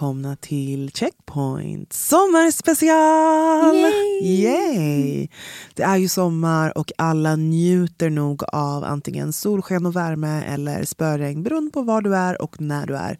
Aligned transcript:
Välkomna 0.00 0.36
till 0.36 0.90
Checkpoint 0.94 1.92
sommarspecial! 1.92 3.76
Yay! 3.76 4.42
Yay! 4.42 5.28
Det 5.74 5.82
är 5.82 5.96
ju 5.96 6.08
sommar 6.08 6.78
och 6.78 6.92
alla 6.98 7.36
njuter 7.36 8.10
nog 8.10 8.42
av 8.52 8.84
antingen 8.84 9.32
solsken 9.32 9.86
och 9.86 9.96
värme 9.96 10.44
eller 10.44 10.84
spöregn 10.84 11.42
beroende 11.42 11.70
på 11.70 11.82
var 11.82 12.02
du 12.02 12.16
är 12.16 12.42
och 12.42 12.60
när 12.60 12.86
du 12.86 12.96
är. 12.96 13.18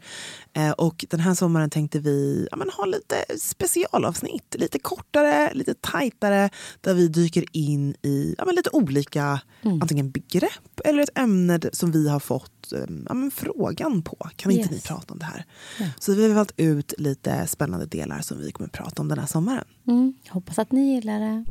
Eh, 0.52 0.70
och 0.70 1.04
den 1.10 1.20
här 1.20 1.34
sommaren 1.34 1.70
tänkte 1.70 1.98
vi 1.98 2.48
ja, 2.50 2.56
men, 2.56 2.70
ha 2.70 2.84
lite 2.84 3.16
specialavsnitt, 3.38 4.56
lite 4.58 4.78
kortare, 4.78 5.54
lite 5.54 5.74
tajtare 5.74 6.50
där 6.80 6.94
vi 6.94 7.08
dyker 7.08 7.44
in 7.52 7.94
i 8.02 8.34
ja, 8.38 8.44
men, 8.44 8.54
lite 8.54 8.70
olika 8.72 9.40
antingen 9.80 10.10
begrepp 10.10 10.80
eller 10.84 11.02
ett 11.02 11.18
ämne 11.18 11.60
som 11.72 11.92
vi 11.92 12.08
har 12.08 12.20
fått 12.20 12.59
ja, 13.08 13.14
men, 13.14 13.30
frågan 13.30 14.02
på. 14.02 14.16
Kan 14.36 14.52
inte 14.52 14.62
Yes. 14.62 14.70
ni 14.70 14.88
prata 14.88 15.12
om 15.12 15.18
det 15.18 15.24
här? 15.24 15.44
Så 15.98 16.14
vi 16.14 16.28
har 16.28 16.34
valt 16.34 16.52
ut 16.56 16.94
lite 16.98 17.46
spännande 17.46 17.86
delar 17.86 18.20
som 18.20 18.38
vi 18.40 18.52
kommer 18.52 18.68
att 18.68 18.72
prata 18.72 19.02
om 19.02 19.08
den 19.08 19.18
här 19.18 19.26
sommaren. 19.26 19.64
Mm, 19.88 20.14
hoppas 20.28 20.58
att 20.58 20.72
ni 20.72 20.94
gillar 20.94 21.20
det. 21.20 21.44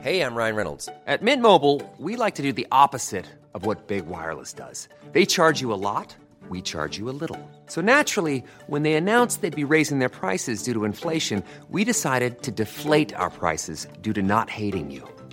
Hey, 0.00 0.20
I'm 0.20 0.36
Ryan 0.36 0.56
Reynolds. 0.56 0.88
At 1.06 1.22
Mint 1.22 1.42
Mobile, 1.42 1.80
we 1.98 2.16
like 2.16 2.36
to 2.36 2.42
do 2.42 2.52
the 2.52 2.66
opposite 2.70 3.26
of 3.52 3.66
what 3.66 3.88
Big 3.88 4.06
Wireless 4.06 4.54
does. 4.54 4.88
They 5.12 5.26
charge 5.26 5.60
you 5.60 5.72
a 5.72 5.76
lot, 5.76 6.16
we 6.50 6.60
charge 6.62 6.98
you 6.98 7.10
a 7.10 7.16
little. 7.20 7.38
So 7.66 7.80
naturally, 7.80 8.44
when 8.68 8.82
they 8.84 8.94
announced 8.94 9.40
they'd 9.40 9.66
be 9.66 9.74
raising 9.76 9.98
their 9.98 10.08
prices 10.08 10.62
due 10.62 10.72
to 10.74 10.84
inflation, 10.84 11.42
we 11.68 11.84
decided 11.84 12.42
to 12.42 12.50
deflate 12.52 13.12
our 13.16 13.28
prices 13.30 13.88
due 14.02 14.12
to 14.12 14.22
not 14.22 14.48
hating 14.50 14.90
you. 14.92 15.02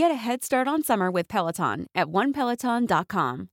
Get 0.00 0.10
a 0.12 0.14
head 0.14 0.42
start 0.42 0.68
on 0.68 0.82
summer 0.82 1.10
with 1.10 1.28
Peloton 1.28 1.86
at 1.94 2.08
onepeloton.com. 2.08 3.48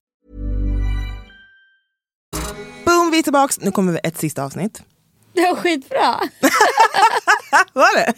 Boom, 2.85 3.11
vi 3.11 3.19
är 3.19 3.23
tillbaka. 3.23 3.53
Nu 3.61 3.71
kommer 3.71 3.91
vi 3.91 3.99
ett 4.03 4.17
sista 4.17 4.43
avsnitt. 4.43 4.83
Det 5.33 5.41
var 5.41 5.55
skitbra. 5.55 5.99
Var 7.73 7.95
det? 7.97 8.13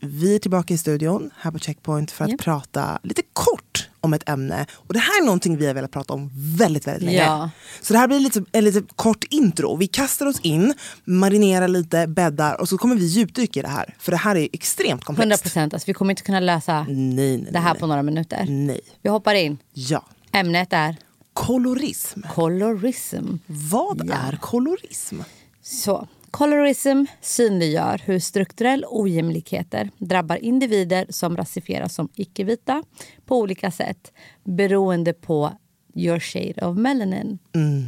Vi 0.00 0.34
är 0.34 0.38
tillbaka 0.38 0.74
i 0.74 0.78
studion 0.78 1.30
här 1.38 1.50
på 1.50 1.58
Checkpoint 1.58 2.10
för 2.10 2.24
att 2.24 2.30
Japp. 2.30 2.40
prata 2.40 2.98
lite 3.02 3.22
kort 3.32 3.88
om 4.06 4.14
ett 4.14 4.28
ämne. 4.28 4.66
Och 4.72 4.92
det 4.94 4.98
här 5.00 5.20
är 5.22 5.24
någonting 5.24 5.56
vi 5.56 5.66
har 5.66 5.74
velat 5.74 5.90
prata 5.90 6.12
om 6.14 6.30
väldigt, 6.34 6.86
väldigt 6.86 7.02
länge. 7.02 7.18
Ja. 7.18 7.50
Så 7.80 7.92
det 7.92 7.98
här 7.98 8.08
blir 8.08 8.20
lite, 8.20 8.44
en 8.52 8.64
lite 8.64 8.82
kort 8.96 9.24
intro. 9.30 9.76
Vi 9.76 9.86
kastar 9.86 10.26
oss 10.26 10.40
in, 10.40 10.74
marinerar 11.04 11.68
lite, 11.68 12.06
bäddar 12.06 12.60
och 12.60 12.68
så 12.68 12.78
kommer 12.78 12.94
vi 12.96 13.04
djupdyka 13.06 13.60
i 13.60 13.62
det 13.62 13.68
här. 13.68 13.94
För 13.98 14.12
det 14.12 14.18
här 14.18 14.36
är 14.36 14.48
extremt 14.52 15.04
komplext. 15.04 15.22
100 15.24 15.36
procent. 15.38 15.74
Alltså, 15.74 15.86
vi 15.86 15.94
kommer 15.94 16.10
inte 16.12 16.22
kunna 16.22 16.40
lösa 16.40 16.82
Nej, 16.88 17.36
nej, 17.38 17.48
det 17.52 17.58
här 17.58 17.72
nej. 17.72 17.80
på 17.80 17.86
några 17.86 18.02
minuter. 18.02 18.46
Nej. 18.48 18.80
Vi 19.02 19.10
hoppar 19.10 19.34
in. 19.34 19.58
Ja. 19.72 20.04
Ämnet 20.32 20.72
är 20.72 20.96
Kolorism. 21.32 22.20
colorism. 22.34 23.24
Vad 23.46 24.02
Ja. 24.08 24.14
är 24.14 24.36
kolorism? 24.36 25.20
Så, 25.62 26.08
colorism 26.36 27.04
synliggör 27.20 28.02
hur 28.04 28.18
strukturell 28.18 28.84
ojämlikheter 28.88 29.90
drabbar 29.98 30.36
individer 30.36 31.06
som 31.08 31.36
rasifieras 31.36 31.94
som 31.94 32.08
icke-vita 32.14 32.82
på 33.26 33.38
olika 33.38 33.70
sätt 33.70 34.12
beroende 34.44 35.12
på 35.12 35.52
your 35.94 36.18
shade 36.18 36.66
of 36.66 36.76
melanin. 36.76 37.38
Mm. 37.54 37.84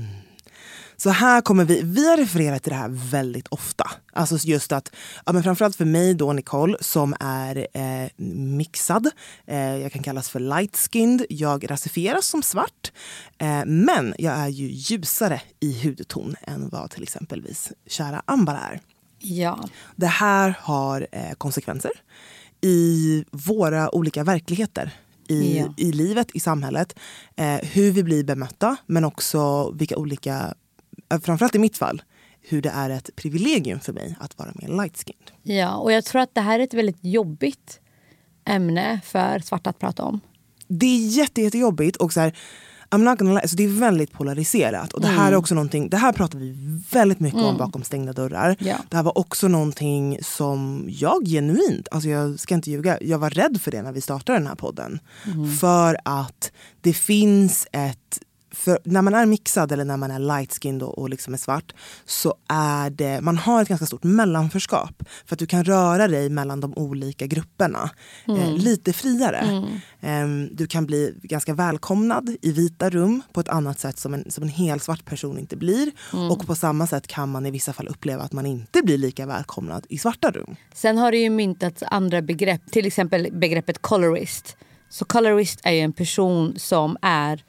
Så 1.03 1.11
här 1.11 1.41
kommer 1.41 1.65
vi, 1.65 1.81
vi 1.83 2.09
har 2.09 2.17
refererat 2.17 2.63
till 2.63 2.71
det 2.73 2.77
här 2.79 2.89
väldigt 3.11 3.49
ofta. 3.49 3.91
Alltså 4.13 4.37
just 4.37 4.73
att, 4.73 4.93
ja 5.27 5.33
men 5.33 5.43
framförallt 5.43 5.77
för 5.77 5.85
mig 5.85 6.15
då 6.15 6.33
Nicole 6.33 6.77
som 6.81 7.15
är 7.21 7.67
eh, 7.75 8.09
mixad, 8.37 9.11
eh, 9.47 9.59
jag 9.77 9.93
kan 9.93 10.03
kallas 10.03 10.31
för 10.31 10.41
light-skinned, 10.41 11.27
jag 11.29 11.71
rasifieras 11.71 12.27
som 12.27 12.43
svart. 12.43 12.93
Eh, 13.39 13.65
men 13.67 14.15
jag 14.19 14.35
är 14.35 14.49
ju 14.49 14.67
ljusare 14.71 15.41
i 15.61 15.83
hudton 15.85 16.37
än 16.43 16.69
vad 16.69 16.91
till 16.91 17.03
exempelvis 17.03 17.73
kära 17.87 18.23
Ambar 18.25 18.55
är. 18.55 18.81
Ja, 19.19 19.69
Det 19.97 20.07
här 20.07 20.55
har 20.61 21.07
eh, 21.13 21.33
konsekvenser 21.39 21.91
i 22.61 23.25
våra 23.31 23.95
olika 23.95 24.25
verkligheter. 24.25 24.91
I, 25.29 25.59
Ja. 25.59 25.75
i 25.77 25.93
livet, 25.93 26.29
i 26.35 26.41
samhället. 26.41 26.99
Eh, 27.37 27.55
hur 27.55 27.91
vi 27.93 28.03
blir 28.03 28.25
bemötta, 28.25 28.77
men 28.87 29.05
också 29.05 29.71
vilka 29.71 29.97
olika... 29.97 30.55
eh, 31.11 31.21
Framförallt 31.21 31.55
i 31.55 31.59
mitt 31.59 31.79
fall, 31.79 32.03
hur 32.41 32.63
det 32.63 32.71
är 32.71 32.91
ett 32.91 33.17
privilegium 33.17 33.81
för 33.81 33.93
mig 33.93 34.17
att 34.21 34.39
vara 34.39 34.51
mer 34.55 34.69
light-skinned. 34.69 35.31
ja, 35.43 35.77
och 35.77 35.93
jag 35.93 36.05
tror 36.05 36.23
att 36.23 36.35
det 36.35 36.41
här 36.41 36.61
är 36.61 36.65
ett 36.65 36.75
väldigt 36.75 37.05
jobbigt 37.05 37.81
ämne 38.45 39.01
för 39.05 39.39
svarta 39.39 39.71
att 39.71 39.79
prata 39.79 40.05
om. 40.05 40.21
Det 40.69 40.87
är 40.87 41.09
jätte, 41.09 41.43
jättejobbigt 41.43 41.97
och 41.97 42.13
så 42.13 42.21
här, 42.21 42.37
I'm 42.91 42.99
not 42.99 43.19
gonna 43.19 43.31
lie, 43.33 43.41
alltså 43.41 43.57
det 43.57 43.65
är 43.65 43.69
väldigt 43.81 44.13
polariserat. 44.13 44.93
Och 44.93 45.01
det 45.01 45.09
här 45.09 45.33
är 45.33 45.37
också 45.37 45.55
någonting, 45.55 45.89
det 45.89 45.97
här 45.97 46.13
pratar 46.13 46.39
vi 46.39 46.57
väldigt 46.93 47.21
mycket 47.21 47.41
om 47.41 47.57
bakom 47.57 47.83
stängda 47.83 48.13
dörrar. 48.13 48.57
Ja. 48.59 48.77
Det 48.89 48.97
här 48.97 49.05
var 49.05 49.19
också 49.19 49.49
någonting 49.49 50.19
som 50.23 50.87
jag 50.89 51.27
genuint, 51.27 51.89
alltså 51.91 52.09
jag 52.09 52.41
ska 52.41 52.55
inte 52.55 52.71
ljuga, 52.71 52.99
jag 53.01 53.19
var 53.19 53.31
rädd 53.31 53.61
för 53.61 53.71
det 53.71 53.83
när 53.83 53.93
vi 53.93 54.01
startade 54.01 54.39
den 54.39 54.47
här 54.47 54.55
podden. 54.55 55.01
För 55.61 55.99
att 56.05 56.53
det 56.81 56.93
finns 56.93 57.67
ett 57.73 58.21
för 58.59 58.79
när 58.85 59.03
man 59.03 59.15
är 59.15 59.27
mixad 59.27 59.73
eller 59.73 59.85
när 59.85 59.97
man 59.97 60.11
är 60.11 60.19
light-skinned 60.19 60.83
och, 60.83 60.99
och 60.99 61.09
liksom 61.09 61.35
är 61.35 61.39
svart 61.39 61.75
så 62.05 62.35
är 62.49 62.91
det, 62.91 63.21
man 63.21 63.37
har 63.37 63.63
ett 63.63 63.69
ganska 63.69 63.87
stort 63.87 64.05
mellanförskap. 64.05 65.03
För 65.27 65.35
att 65.35 65.39
du 65.39 65.47
kan 65.47 65.65
röra 65.65 66.09
dig 66.09 66.31
mellan 66.31 66.61
de 66.61 66.75
olika 66.77 67.27
grupperna 67.27 67.91
eh, 68.29 68.53
lite 68.53 68.93
friare. 68.93 69.65
Ehm, 70.01 70.49
du 70.53 70.67
kan 70.67 70.87
bli 70.87 71.15
ganska 71.23 71.55
välkomnad 71.55 72.37
i 72.43 72.53
vita 72.53 72.91
rum 72.91 73.23
på 73.33 73.41
ett 73.41 73.49
annat 73.49 73.81
sätt 73.81 73.99
som 73.99 74.15
en, 74.15 74.31
som 74.31 74.43
en 74.43 74.49
helt 74.49 74.83
svart 74.83 75.05
person 75.05 75.39
inte 75.39 75.57
blir. 75.57 75.91
Och 76.31 76.47
på 76.47 76.55
samma 76.55 76.87
sätt 76.87 77.07
kan 77.07 77.29
man 77.29 77.47
i 77.47 77.51
vissa 77.51 77.73
fall 77.73 77.89
uppleva 77.89 78.23
att 78.23 78.33
man 78.33 78.47
inte 78.47 78.83
blir 78.83 78.99
lika 78.99 79.27
välkomnad 79.27 79.87
i 79.89 79.99
svarta 79.99 80.31
rum. 80.31 80.57
Sen 80.75 80.99
har 80.99 81.13
det 81.13 81.19
ju 81.19 81.31
myntats 81.31 81.83
andra 81.87 82.23
begrepp, 82.23 82.71
till 82.71 82.87
exempel 82.87 83.29
begreppet 83.33 83.83
colorist. 83.83 84.57
Så 84.91 85.05
colorist 85.05 85.61
är 85.63 85.73
ju 85.73 85.81
en 85.81 85.93
person 85.93 86.55
som 86.59 86.97
är 87.03 87.45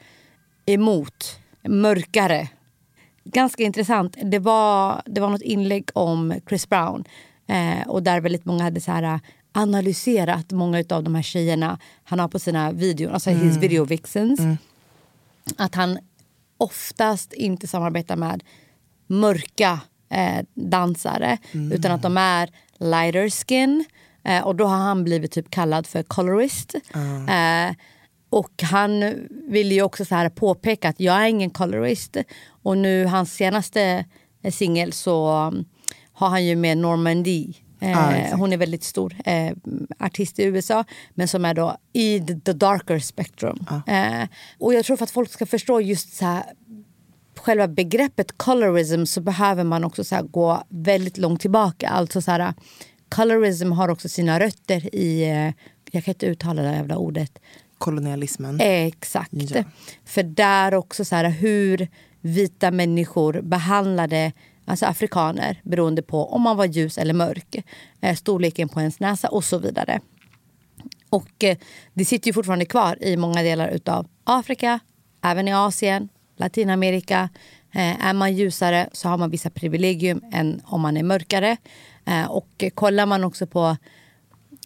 emot 0.74 1.39
mörkare. 1.63 2.48
Ganska 3.24 3.63
intressant. 3.63 4.18
Det 4.24 4.39
var, 4.39 5.01
det 5.06 5.21
var 5.21 5.30
något 5.30 5.42
inlägg 5.42 5.89
om 5.94 6.33
Chris 6.50 6.69
Brown 6.69 7.04
eh, 7.48 7.88
och 7.88 8.04
där 8.04 8.21
väldigt 8.21 8.45
många 8.45 8.63
hade 8.63 8.81
så 8.81 8.92
här 8.92 9.04
eh, 9.04 9.19
analyserat 9.51 10.51
många 10.51 10.83
av 10.89 11.04
de 11.04 11.16
här 11.16 11.21
tjejerna 11.21 11.80
han 12.04 12.19
har 12.19 12.27
på 12.27 12.39
sina 12.39 12.71
videor, 12.71 13.12
alltså 13.12 13.30
his 13.30 13.57
video 13.57 13.86
vixens. 13.86 14.39
Att 15.57 15.75
han 15.75 16.00
oftast 16.57 17.33
inte 17.33 17.68
samarbetar 17.68 18.15
med 18.15 18.44
mörka 19.07 19.80
eh, 20.10 20.45
dansare 20.54 21.38
utan 21.72 21.92
att 21.92 22.01
de 22.01 22.18
är 22.18 22.50
lighter 22.77 23.30
skin. 23.30 23.86
Eh, 24.24 24.48
och 24.48 24.56
då 24.56 24.65
har 24.65 24.77
han 24.77 25.04
blivit 25.04 25.31
typ 25.31 25.50
kallad 25.50 25.88
för 25.88 26.04
colorist. 26.04 26.75
Eh, 27.30 27.75
och 28.29 28.63
han 28.63 29.13
vill 29.47 29.71
ju 29.71 29.81
också 29.81 30.05
så 30.05 30.15
här 30.15 30.29
påpeka 30.29 30.89
att 30.89 30.99
jag 30.99 31.15
är 31.15 31.27
ingen 31.27 31.49
colorist. 31.49 32.17
Och 32.63 32.77
nu 32.77 33.05
hans 33.05 33.33
senaste 33.33 34.05
eh, 34.43 34.51
singel 34.51 34.93
så 34.93 35.47
um, 35.47 35.65
har 36.13 36.29
han 36.29 36.45
ju 36.45 36.55
med 36.55 36.77
Normandy 36.77 37.53
Eh, 37.81 37.97
Ah, 37.97 38.11
exakt. 38.11 38.39
hon 38.39 38.53
är 38.53 38.57
väldigt 38.57 38.83
stor 38.83 39.15
eh, 39.25 39.53
artist 39.99 40.39
i 40.39 40.43
USA, 40.43 40.83
men 41.13 41.27
som 41.27 41.45
är 41.45 41.53
då 41.53 41.77
i 41.93 42.19
the, 42.19 42.53
darker 42.53 42.99
spectrum. 42.99 43.59
Eh, 43.87 44.27
och 44.57 44.73
jag 44.73 44.85
tror 44.85 44.97
för 44.97 45.03
att 45.03 45.11
folk 45.11 45.31
ska 45.31 45.45
förstå 45.45 45.81
just 45.81 46.15
så 46.15 46.25
här, 46.25 46.43
själva 47.37 47.67
begreppet 47.67 48.37
colorism 48.37 49.05
så 49.05 49.21
behöver 49.21 49.63
man 49.63 49.83
också 49.83 50.03
så 50.03 50.15
här, 50.15 50.23
gå 50.23 50.63
väldigt 50.69 51.17
långt 51.17 51.41
tillbaka. 51.41 51.89
Alltså 51.89 52.21
så 52.21 52.31
här, 52.31 52.53
colorism 53.09 53.71
har 53.71 53.89
också 53.89 54.09
sina 54.09 54.39
rötter 54.39 54.95
i, 54.95 55.29
eh, 55.29 55.53
jag 55.91 56.03
kan 56.03 56.13
inte 56.13 56.25
uttala 56.25 56.61
det 56.61 56.71
jävla 56.75 56.97
ordet, 56.97 57.39
Kolonialismen. 57.79 58.59
Exakt. 58.61 59.29
Ja. 59.31 59.63
För 60.05 60.23
där 60.23 60.73
också 60.73 61.05
så 61.05 61.15
här, 61.15 61.29
hur 61.29 61.87
vita 62.21 62.71
människor 62.71 63.41
behandlade 63.41 64.31
alltså 64.65 64.85
afrikaner 64.85 65.61
beroende 65.63 66.01
på 66.01 66.25
om 66.25 66.41
man 66.41 66.57
var 66.57 66.65
ljus 66.65 66.97
eller 66.97 67.13
mörk. 67.13 67.55
Eh, 68.01 68.15
storleken 68.15 68.69
på 68.69 68.79
ens 68.79 68.99
näsa 68.99 69.27
och 69.27 69.43
så 69.43 69.57
vidare. 69.57 69.99
Och 71.09 71.43
eh, 71.43 71.57
det 71.93 72.05
sitter 72.05 72.27
ju 72.27 72.33
fortfarande 72.33 72.65
kvar 72.65 73.03
i 73.03 73.17
många 73.17 73.43
delar 73.43 73.69
utav 73.69 74.07
Afrika, 74.23 74.79
även 75.23 75.47
i 75.47 75.53
Asien, 75.53 76.09
Latinamerika. 76.37 77.29
Eh, 77.71 78.05
är 78.05 78.13
man 78.13 78.33
ljusare 78.35 78.89
så 78.91 79.09
har 79.09 79.17
man 79.17 79.29
vissa 79.29 79.49
privilegium 79.49 80.21
än 80.31 80.61
om 80.65 80.81
man 80.81 80.97
är 80.97 81.03
mörkare. 81.03 81.57
Och 82.29 82.63
kollar 82.73 83.05
man 83.05 83.23
också 83.23 83.47
på 83.47 83.77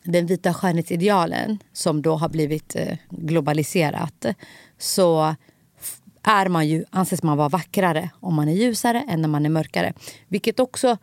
den 0.04 0.26
vita 0.26 0.54
skönhetsidealen 0.54 1.60
som 1.74 2.02
då 2.02 2.16
har 2.16 2.30
blivit 2.30 2.76
eh, 2.76 2.98
globaliserat 3.10 4.26
så 4.78 5.36
är 6.24 6.48
man 6.48 6.68
ju, 6.68 6.86
anses 6.90 7.24
man 7.24 7.38
vara 7.38 7.50
vackrare 7.50 8.10
om 8.20 8.34
man 8.36 8.50
är 8.50 8.54
ljusare 8.54 9.06
än 9.10 9.22
när 9.22 9.30
man 9.30 9.46
är 9.46 9.50
mörkare. 9.50 9.94
Vilket 10.28 10.60
också 10.60 10.98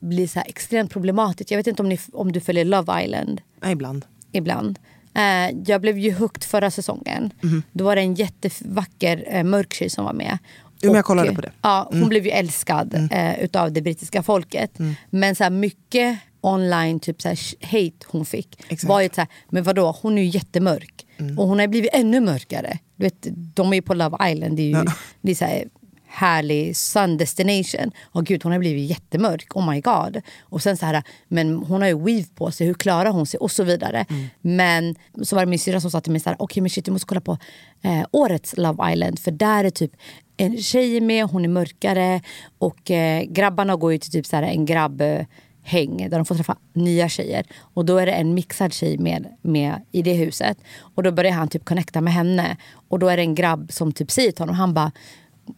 blir 0.00 0.26
så 0.26 0.40
extremt 0.46 0.92
problematiskt. 0.92 1.50
Jag 1.50 1.58
vet 1.58 1.66
inte 1.66 1.82
om, 1.82 1.88
ni, 1.88 1.98
om 2.12 2.32
du 2.32 2.40
följer 2.40 2.64
Love 2.64 3.04
Island 3.04 3.40
ibland. 3.66 4.04
ibland. 4.32 4.78
Eh, 5.14 5.56
jag 5.66 5.80
blev 5.80 5.98
ju 5.98 6.12
hooked 6.12 6.44
förra 6.44 6.70
säsongen. 6.70 7.30
Då 7.72 7.84
var 7.84 7.96
det 7.96 8.02
en 8.02 8.14
jättevacker 8.14 9.24
eh, 9.26 9.44
mörk 9.44 9.72
tjej 9.72 9.90
som 9.90 10.04
var 10.04 10.12
med. 10.12 10.38
Jo, 10.80 10.90
men 10.90 10.94
jag 10.94 11.02
Och, 11.02 11.06
kollade 11.06 11.34
på 11.34 11.40
det. 11.40 11.52
Ja, 11.62 11.88
hon 11.90 12.08
blev 12.08 12.24
ju 12.24 12.30
älskad 12.30 13.08
eh, 13.12 13.44
utav 13.44 13.72
det 13.72 13.82
brittiska 13.82 14.22
folket. 14.22 14.78
Men 15.10 15.34
så 15.36 15.42
här, 15.42 15.50
mycket 15.50 16.18
online 16.42 17.00
typ 17.00 17.22
så 17.22 17.28
här, 17.28 17.38
hate 17.60 18.06
hon 18.06 18.24
fick 18.26 18.60
Exakt. 18.60 18.84
var 18.84 19.00
ju 19.00 19.08
så 19.08 19.20
här, 19.20 19.28
men 19.48 19.62
vadå, 19.62 19.96
hon 20.02 20.18
är 20.18 20.22
ju 20.22 20.28
jättemörk. 20.28 21.06
Och 21.38 21.48
hon 21.48 21.58
har 21.58 21.66
blivit 21.66 21.90
ännu 21.92 22.20
mörkare. 22.20 22.78
Du 22.96 23.04
vet, 23.04 23.26
de 23.54 23.72
är 23.72 23.74
ju 23.74 23.82
på 23.82 23.94
Love 23.94 24.30
Island, 24.30 24.56
det 24.56 24.62
är 24.62 24.66
ju 24.66 24.84
det 25.20 25.30
är 25.30 25.34
så 25.34 25.44
här, 25.44 25.64
härlig 26.12 26.76
sun 26.76 27.16
destination. 27.16 27.92
Och 28.02 28.24
gud, 28.26 28.42
hon 28.42 28.52
har 28.52 28.58
blivit 28.58 28.90
jättemörk. 28.90 29.56
Oh 29.56 29.70
my 29.70 29.80
god. 29.80 30.20
Och 30.40 30.62
sen 30.62 30.76
så 30.76 30.86
här, 30.86 31.02
men 31.28 31.56
hon 31.56 31.80
har 31.80 31.88
ju 31.88 32.04
weave 32.04 32.26
på 32.34 32.50
sig. 32.50 32.66
Hur 32.66 32.74
klarar 32.74 33.10
hon 33.10 33.26
sig? 33.26 33.38
Och 33.38 33.50
så 33.50 33.64
vidare. 33.64 34.06
Men 34.40 34.94
så 35.22 35.36
var 35.36 35.42
det 35.42 35.50
min 35.50 35.58
syrra 35.58 35.80
som 35.80 35.90
sa 35.90 36.00
till 36.00 36.12
mig 36.12 36.20
så 36.20 36.30
här, 36.30 36.36
okej 36.38 36.60
men 36.60 36.70
shit 36.70 36.84
du 36.84 36.90
måste 36.90 37.06
kolla 37.06 37.20
på 37.20 37.38
eh, 37.82 38.04
årets 38.10 38.54
Love 38.56 38.92
Island. 38.92 39.18
För 39.18 39.30
där 39.30 39.64
är 39.64 39.70
typ 39.70 39.92
en 40.36 40.58
tjej 40.58 41.00
med, 41.00 41.24
hon 41.24 41.44
är 41.44 41.48
mörkare. 41.48 42.20
Och 42.58 42.90
eh, 42.90 43.22
grabbarna 43.22 43.76
går 43.76 43.92
ju 43.92 43.98
till 43.98 44.12
typ 44.12 44.26
så 44.26 44.36
här, 44.36 44.42
en 44.42 44.66
grabb 44.66 45.00
eh, 45.00 45.20
häng 45.62 45.96
där 45.96 46.18
de 46.18 46.24
får 46.24 46.34
träffa 46.34 46.56
nya 46.72 47.08
tjejer. 47.08 47.46
Och 47.60 47.84
då 47.84 47.98
är 47.98 48.06
det 48.06 48.12
en 48.12 48.34
mixad 48.34 48.72
tjej 48.72 48.98
med, 48.98 49.26
med 49.42 49.80
i 49.92 50.02
det 50.02 50.14
huset. 50.14 50.58
Och 50.94 51.02
då 51.02 51.12
börjar 51.12 51.32
han 51.32 51.48
typ 51.48 51.64
connecta 51.64 52.00
med 52.00 52.12
henne. 52.12 52.56
Och 52.88 52.98
då 52.98 53.08
är 53.08 53.16
det 53.16 53.22
en 53.22 53.34
grabb 53.34 53.72
som 53.72 53.92
typ 53.92 54.10
säger 54.10 54.32
till 54.32 54.42
honom, 54.42 54.54
han 54.54 54.74
bara 54.74 54.92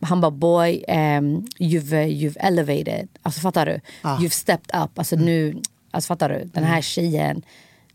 han 0.00 0.20
bara 0.20 0.30
boy, 0.30 0.84
um, 0.88 1.46
you've, 1.58 2.06
you've 2.06 2.36
elevated. 2.40 3.08
Alltså 3.22 3.40
fattar 3.40 3.66
du? 3.66 3.80
You've 4.02 4.28
stepped 4.28 4.82
up. 4.82 4.98
Alltså 4.98 5.16
nu, 5.16 5.62
alltså 5.90 6.08
fattar 6.08 6.28
du? 6.28 6.44
Den 6.44 6.64
här 6.64 6.80
tjejen, 6.80 7.42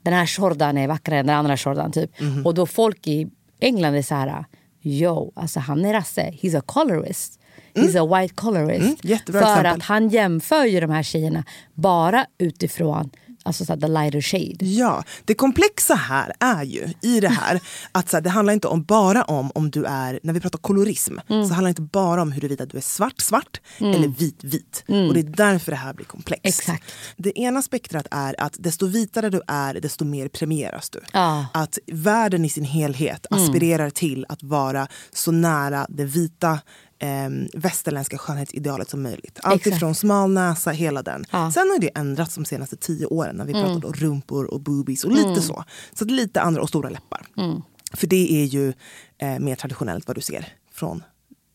den 0.02 0.14
här 0.14 0.26
shordan 0.26 0.78
är 0.78 0.88
vackrare 0.88 1.20
än 1.20 1.28
den 1.28 1.36
andra 1.36 1.58
shordan 1.58 1.92
typ. 1.92 2.12
Och 2.46 2.54
då 2.54 2.66
folk 2.66 3.08
i 3.08 3.28
England 3.60 3.96
är 3.96 4.02
så 4.02 4.16
här, 4.16 4.46
yo, 4.82 5.32
alltså 5.36 5.60
han 5.60 5.86
är 5.86 5.94
rasse, 5.94 6.34
he's 6.42 6.58
a 6.58 6.62
colorist. 6.66 7.39
He's 7.76 8.00
a 8.02 8.20
white 8.22 8.34
colorist. 8.36 9.04
Mm, 9.04 9.20
För 9.26 9.40
exempel. 9.40 9.66
att 9.66 9.84
han 9.84 10.10
jämför 10.10 10.66
ju 10.66 10.80
de 10.80 10.90
här 10.90 11.04
tjejerna 11.04 11.44
bara 11.74 12.26
utifrån 12.38 13.10
alltså 13.44 13.66
så 13.66 13.78
the 13.80 13.88
lighter 13.88 14.22
shade. 14.22 14.66
Ja, 14.66 15.04
det 15.26 15.34
komplexa 15.34 15.96
här 15.96 16.34
är 16.40 16.64
ju 16.64 16.88
i 17.02 17.20
det 17.20 17.28
här 17.30 17.60
att 17.92 18.10
så 18.10 18.18
här, 18.18 18.22
det 18.22 18.30
handlar 18.30 18.54
inte 18.54 18.68
om, 18.68 18.84
bara 18.84 19.24
om 19.24 19.52
om 19.56 19.72
du 19.72 19.86
är, 19.86 20.20
när 20.24 20.34
vi 20.34 20.40
pratar 20.40 20.60
kolorism, 20.60 21.18
Mm. 21.30 21.48
så 21.48 21.54
handlar 21.54 21.68
det 21.68 21.70
inte 21.70 21.82
bara 21.82 22.22
om 22.22 22.32
huruvida 22.32 22.66
du 22.66 22.78
är 22.78 22.82
svart 22.82 23.22
svart 23.22 23.62
eller 23.80 24.08
vit 24.08 24.44
vit. 24.44 24.84
Och 24.88 25.14
det 25.14 25.20
är 25.20 25.24
därför 25.38 25.72
det 25.72 25.78
här 25.78 25.94
blir 25.94 26.06
komplext. 26.06 26.44
Mm. 26.68 26.76
Exakt. 26.76 26.92
Det 27.18 27.40
ena 27.40 27.62
spektrat 27.62 28.08
är 28.12 28.42
att 28.42 28.56
desto 28.60 28.86
vitare 28.88 29.30
du 29.30 29.42
är, 29.48 29.74
desto 29.74 30.06
mer 30.06 30.28
premieras 30.28 30.90
du. 30.90 31.00
Mm. 31.14 31.44
Att 31.54 31.78
världen 31.92 32.46
i 32.46 32.50
sin 32.50 32.64
helhet 32.66 33.26
aspirerar 33.30 33.90
till 33.90 34.26
att 34.30 34.44
vara 34.44 34.88
så 35.14 35.32
nära 35.32 35.86
det 35.90 36.06
vita 36.06 36.60
eh, 37.00 37.30
västerländska 37.54 38.18
skönhetsidealet 38.18 38.90
som 38.90 39.02
möjligt. 39.04 39.40
Allt 39.44 39.56
Exakt. 39.56 39.76
ifrån 39.76 39.96
smal 39.96 40.32
näsa, 40.32 40.72
hela 40.72 41.04
den. 41.04 41.26
Ja. 41.32 41.40
Mm. 41.40 41.52
Sen 41.52 41.70
har 41.70 41.80
det 41.80 41.90
ändrats 41.96 42.36
de 42.36 42.46
senaste 42.46 42.76
tio 42.76 43.06
åren 43.06 43.36
när 43.36 43.46
vi 43.46 43.54
pratar 43.54 43.86
om 43.86 43.94
rumpor 43.94 44.46
och 44.46 44.62
boobies 44.62 45.04
och 45.04 45.12
lite 45.12 45.42
så. 45.42 45.64
Så 45.94 46.04
att 46.04 46.12
lite 46.12 46.42
andra 46.42 46.62
och 46.62 46.70
stora 46.70 46.90
läppar. 46.90 47.26
Mm. 47.38 47.62
För 47.94 48.08
det 48.08 48.34
är 48.34 48.46
ju 48.46 48.74
eh, 49.18 49.40
mer 49.40 49.56
traditionellt 49.56 50.08
vad 50.08 50.18
du 50.18 50.22
ser 50.22 50.54
från 50.72 51.04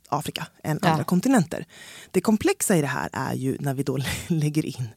Afrika 0.09 0.47
än 0.65 0.79
Ja. 0.83 0.89
andra 0.89 1.05
kontinenter. 1.05 1.67
Det 2.11 2.21
komplexa 2.21 2.77
i 2.77 2.81
det 2.81 2.87
här 2.87 3.09
är 3.13 3.35
ju 3.35 3.57
när 3.61 3.75
vi 3.75 3.83
då 3.83 3.99
lägger 4.29 4.67
in 4.67 4.89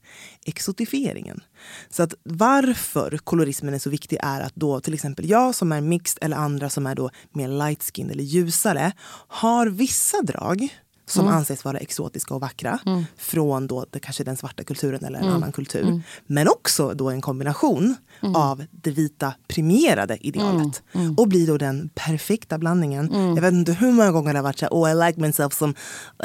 exotifieringen. 0.46 1.44
Så 1.90 2.04
att 2.04 2.14
varför 2.24 3.18
kolorismen 3.18 3.74
är 3.74 3.80
så 3.80 3.90
viktig 3.90 4.18
är 4.24 4.42
att 4.42 4.56
då 4.56 4.80
till 4.80 4.94
exempel 4.94 5.30
jag 5.30 5.56
som 5.56 5.72
är 5.72 5.82
mixed 5.82 6.24
eller 6.24 6.38
andra 6.38 6.70
som 6.70 6.88
är 6.88 6.96
då 6.96 7.10
mer 7.32 7.48
light 7.48 7.84
skin 7.84 8.10
eller 8.10 8.24
ljusare 8.24 8.92
har 9.28 9.68
vissa 9.68 10.22
drag 10.22 10.70
som 11.08 11.28
anses 11.28 11.66
vara 11.66 11.78
exotiska 11.78 12.34
och 12.34 12.42
vackra 12.42 12.80
från 13.18 13.68
då 13.68 13.86
det, 13.92 14.00
kanske 14.00 14.24
den 14.24 14.38
svarta 14.38 14.64
kulturen 14.64 15.06
eller 15.06 15.20
en 15.20 15.30
annan 15.30 15.52
kultur. 15.52 16.02
Men 16.28 16.48
också 16.48 16.94
då 16.94 17.10
en 17.10 17.22
kombination 17.22 17.96
av 18.36 18.64
det 18.72 18.92
vita 18.92 19.34
premierade 19.48 20.18
idealet 20.28 20.82
och 21.18 21.28
blir 21.28 21.48
då 21.48 21.58
den 21.58 21.90
perfekta 21.96 22.58
blandningen. 22.58 23.10
Jag 23.36 23.42
vet 23.42 23.54
inte 23.54 23.74
hur 23.74 23.92
många 23.92 24.12
gånger 24.12 24.34
det 24.34 24.40
har 24.40 24.44
varit 24.44 24.60
så 24.60 24.66
här, 24.66 24.72
oh 24.72 24.92
I 24.92 25.08
like 25.08 25.20
myself 25.22 25.54
some 25.54 25.74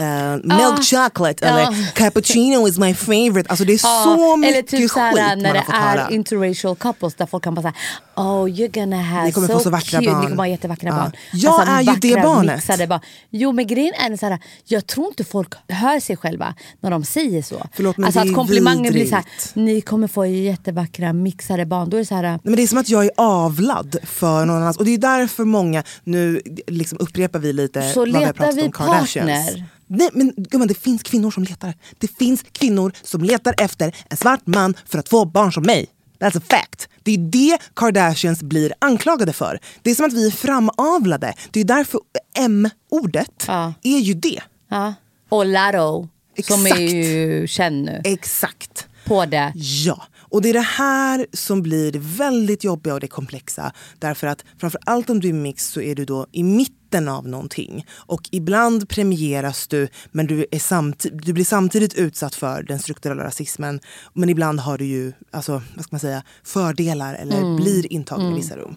uh, 0.01 0.37
milk 0.45 0.85
chocolate 0.85 1.47
eller 1.47 1.93
cappuccino 1.95 2.69
is 2.69 2.79
my 2.79 2.95
favorite. 2.95 3.51
Alltså 3.51 3.65
det 3.65 3.73
är 3.73 3.79
så 3.79 4.37
mycket 4.37 4.55
eller 4.55 4.63
typ 4.79 4.91
så 4.91 4.99
här, 5.01 5.13
skit 5.13 5.19
när 5.21 5.37
man 5.37 5.47
har 5.47 5.55
det 5.55 5.73
höra. 5.73 6.07
är 6.07 6.13
interracial 6.13 6.77
couples 6.77 7.15
där 7.15 7.27
folk 7.27 7.45
kan 7.45 7.55
bara 7.55 7.63
säga 7.63 7.75
oh 8.17 8.45
you're 8.47 8.81
gonna 8.81 9.03
have 9.03 9.25
Ni 9.25 9.33
kommer 9.33 9.47
so 9.49 9.53
få 9.53 9.61
så 9.61 9.71
vackra 9.71 10.01
cute. 10.01 10.11
barn." 10.13 10.21
Ni 10.21 10.27
kommer 10.27 10.37
ha 10.37 10.47
jättevackra 10.47 10.91
barn. 10.91 11.01
Alltså, 11.01 11.17
Jag 11.33 11.69
är 11.69 11.81
ju 11.83 11.95
det 12.15 12.23
barnet. 12.23 12.57
mixade 12.57 12.87
barn. 12.87 13.01
Jo 13.31 13.53
men 13.53 13.67
grejen 13.67 13.95
är 13.95 14.17
så 14.17 14.27
här, 14.27 14.39
jag 14.73 14.87
tror 14.87 15.07
inte 15.09 15.25
folk 15.25 15.55
hör 15.69 16.01
sig 16.01 16.17
själva 16.17 16.55
när 16.81 16.91
de 16.91 17.05
säger 17.05 17.43
så. 17.43 17.67
Förlåt, 17.73 17.97
men 17.97 18.05
alltså 18.05 18.21
det 18.21 18.29
att 18.31 18.35
komplimangen 18.35 18.93
blir 18.93 19.07
så 19.07 19.15
här, 19.15 19.25
ni 19.55 19.81
kommer 19.81 20.09
få 20.09 20.27
jättevackra 20.27 21.13
mixade 21.13 21.67
barn. 21.67 21.91
Då 21.91 21.97
är 21.97 21.99
det 22.01 22.07
så 22.07 22.15
här, 22.15 22.23
Nej, 22.23 22.39
men 22.43 22.57
det 22.57 22.63
är 22.63 22.67
som 22.67 22.79
att 22.79 22.89
jag 22.89 23.05
är 23.05 23.11
avlad 23.17 23.97
för 24.03 24.47
någon 24.47 24.57
annan. 24.57 24.75
Och 24.79 24.85
det 24.85 24.91
är 24.95 24.99
därför 24.99 25.45
många, 25.45 25.83
nu 26.05 26.41
liksom 26.67 26.99
upprepar 27.01 27.39
vi 27.39 27.53
lite 27.53 27.83
Så 27.93 28.01
vad 28.01 28.09
vi 28.09 28.25
har 28.25 28.33
pratat 28.33 28.57
vi 28.57 28.63
om 28.63 28.73
Kardashians. 28.73 29.47
partner. 29.47 29.65
Nej 29.87 30.09
men 30.13 30.33
gumman 30.37 30.69
det 30.69 30.75
finns 30.79 31.03
kvinnor 31.03 31.31
som 31.31 31.43
letar. 31.45 31.75
Det 31.99 32.17
finns 32.19 32.45
kvinnor 32.53 32.93
som 33.03 33.23
letar 33.25 33.55
efter 33.59 33.97
en 34.11 34.17
svart 34.17 34.47
man 34.47 34.75
för 34.87 34.99
att 34.99 35.09
få 35.09 35.25
barn 35.25 35.53
som 35.53 35.63
mig. 35.63 35.87
That's 36.21 36.39
a 36.39 36.43
fact. 36.51 36.89
Det 37.03 37.15
är 37.15 37.19
det 37.19 37.59
Kardashians 37.77 38.43
blir 38.43 38.73
anklagade 38.79 39.33
för. 39.33 39.59
Det 39.83 39.91
är 39.91 39.95
som 39.95 40.07
att 40.07 40.13
vi 40.13 40.27
är 40.27 40.31
framavlade. 40.31 41.35
Det 41.51 41.61
är 41.61 41.65
därför 41.65 42.01
M-ordet 42.39 43.45
Ja. 43.47 43.75
är 43.83 43.99
ju 43.99 44.15
det. 44.15 44.41
Ja. 44.73 44.95
Och 45.29 45.47
Laro 45.47 46.09
som 46.45 46.67
Exakt. 46.67 46.81
är 46.81 46.85
ju 46.85 47.47
känd 47.47 47.85
nu 47.85 48.01
Exakt. 48.05 48.87
på 49.05 49.27
det. 49.27 49.53
Ja, 49.55 50.03
och 50.33 50.43
det 50.43 50.49
är 50.49 50.53
det 50.53 50.61
här 50.61 51.27
som 51.33 51.63
blir 51.63 51.93
det 51.93 51.99
väldigt 51.99 52.65
jobbiga 52.65 52.95
och 52.95 53.01
det 53.01 53.09
komplexa. 53.09 53.73
Därför 53.99 54.27
att 54.27 54.45
framför 54.61 54.81
allt 54.87 55.11
om 55.11 55.21
du 55.21 55.29
är 55.29 55.33
mix 55.33 55.67
så 55.67 55.81
är 55.81 55.95
du 55.95 56.05
då 56.05 56.27
i 56.33 56.43
mitten 56.43 57.09
av 57.09 57.29
någonting. 57.29 57.87
Och 57.93 58.29
ibland 58.33 58.89
premieras 58.89 59.67
du 59.69 59.89
men 60.11 60.27
du, 60.27 60.47
är 60.51 60.59
samti- 60.59 61.21
du 61.23 61.33
blir 61.33 61.45
samtidigt 61.45 61.95
utsatt 61.95 62.35
för 62.35 62.63
den 62.63 62.79
strukturella 62.79 63.25
rasismen. 63.25 63.81
Men 64.15 64.29
ibland 64.29 64.61
har 64.61 64.79
du 64.79 64.85
ju 64.85 65.13
alltså, 65.31 65.53
vad 65.53 65.85
ska 65.85 65.89
man 65.91 66.01
säga, 66.01 66.23
fördelar 66.45 67.15
eller 67.15 67.57
blir 67.57 67.93
intagen 67.93 68.33
i 68.33 68.35
vissa 68.35 68.57
rum. 68.57 68.77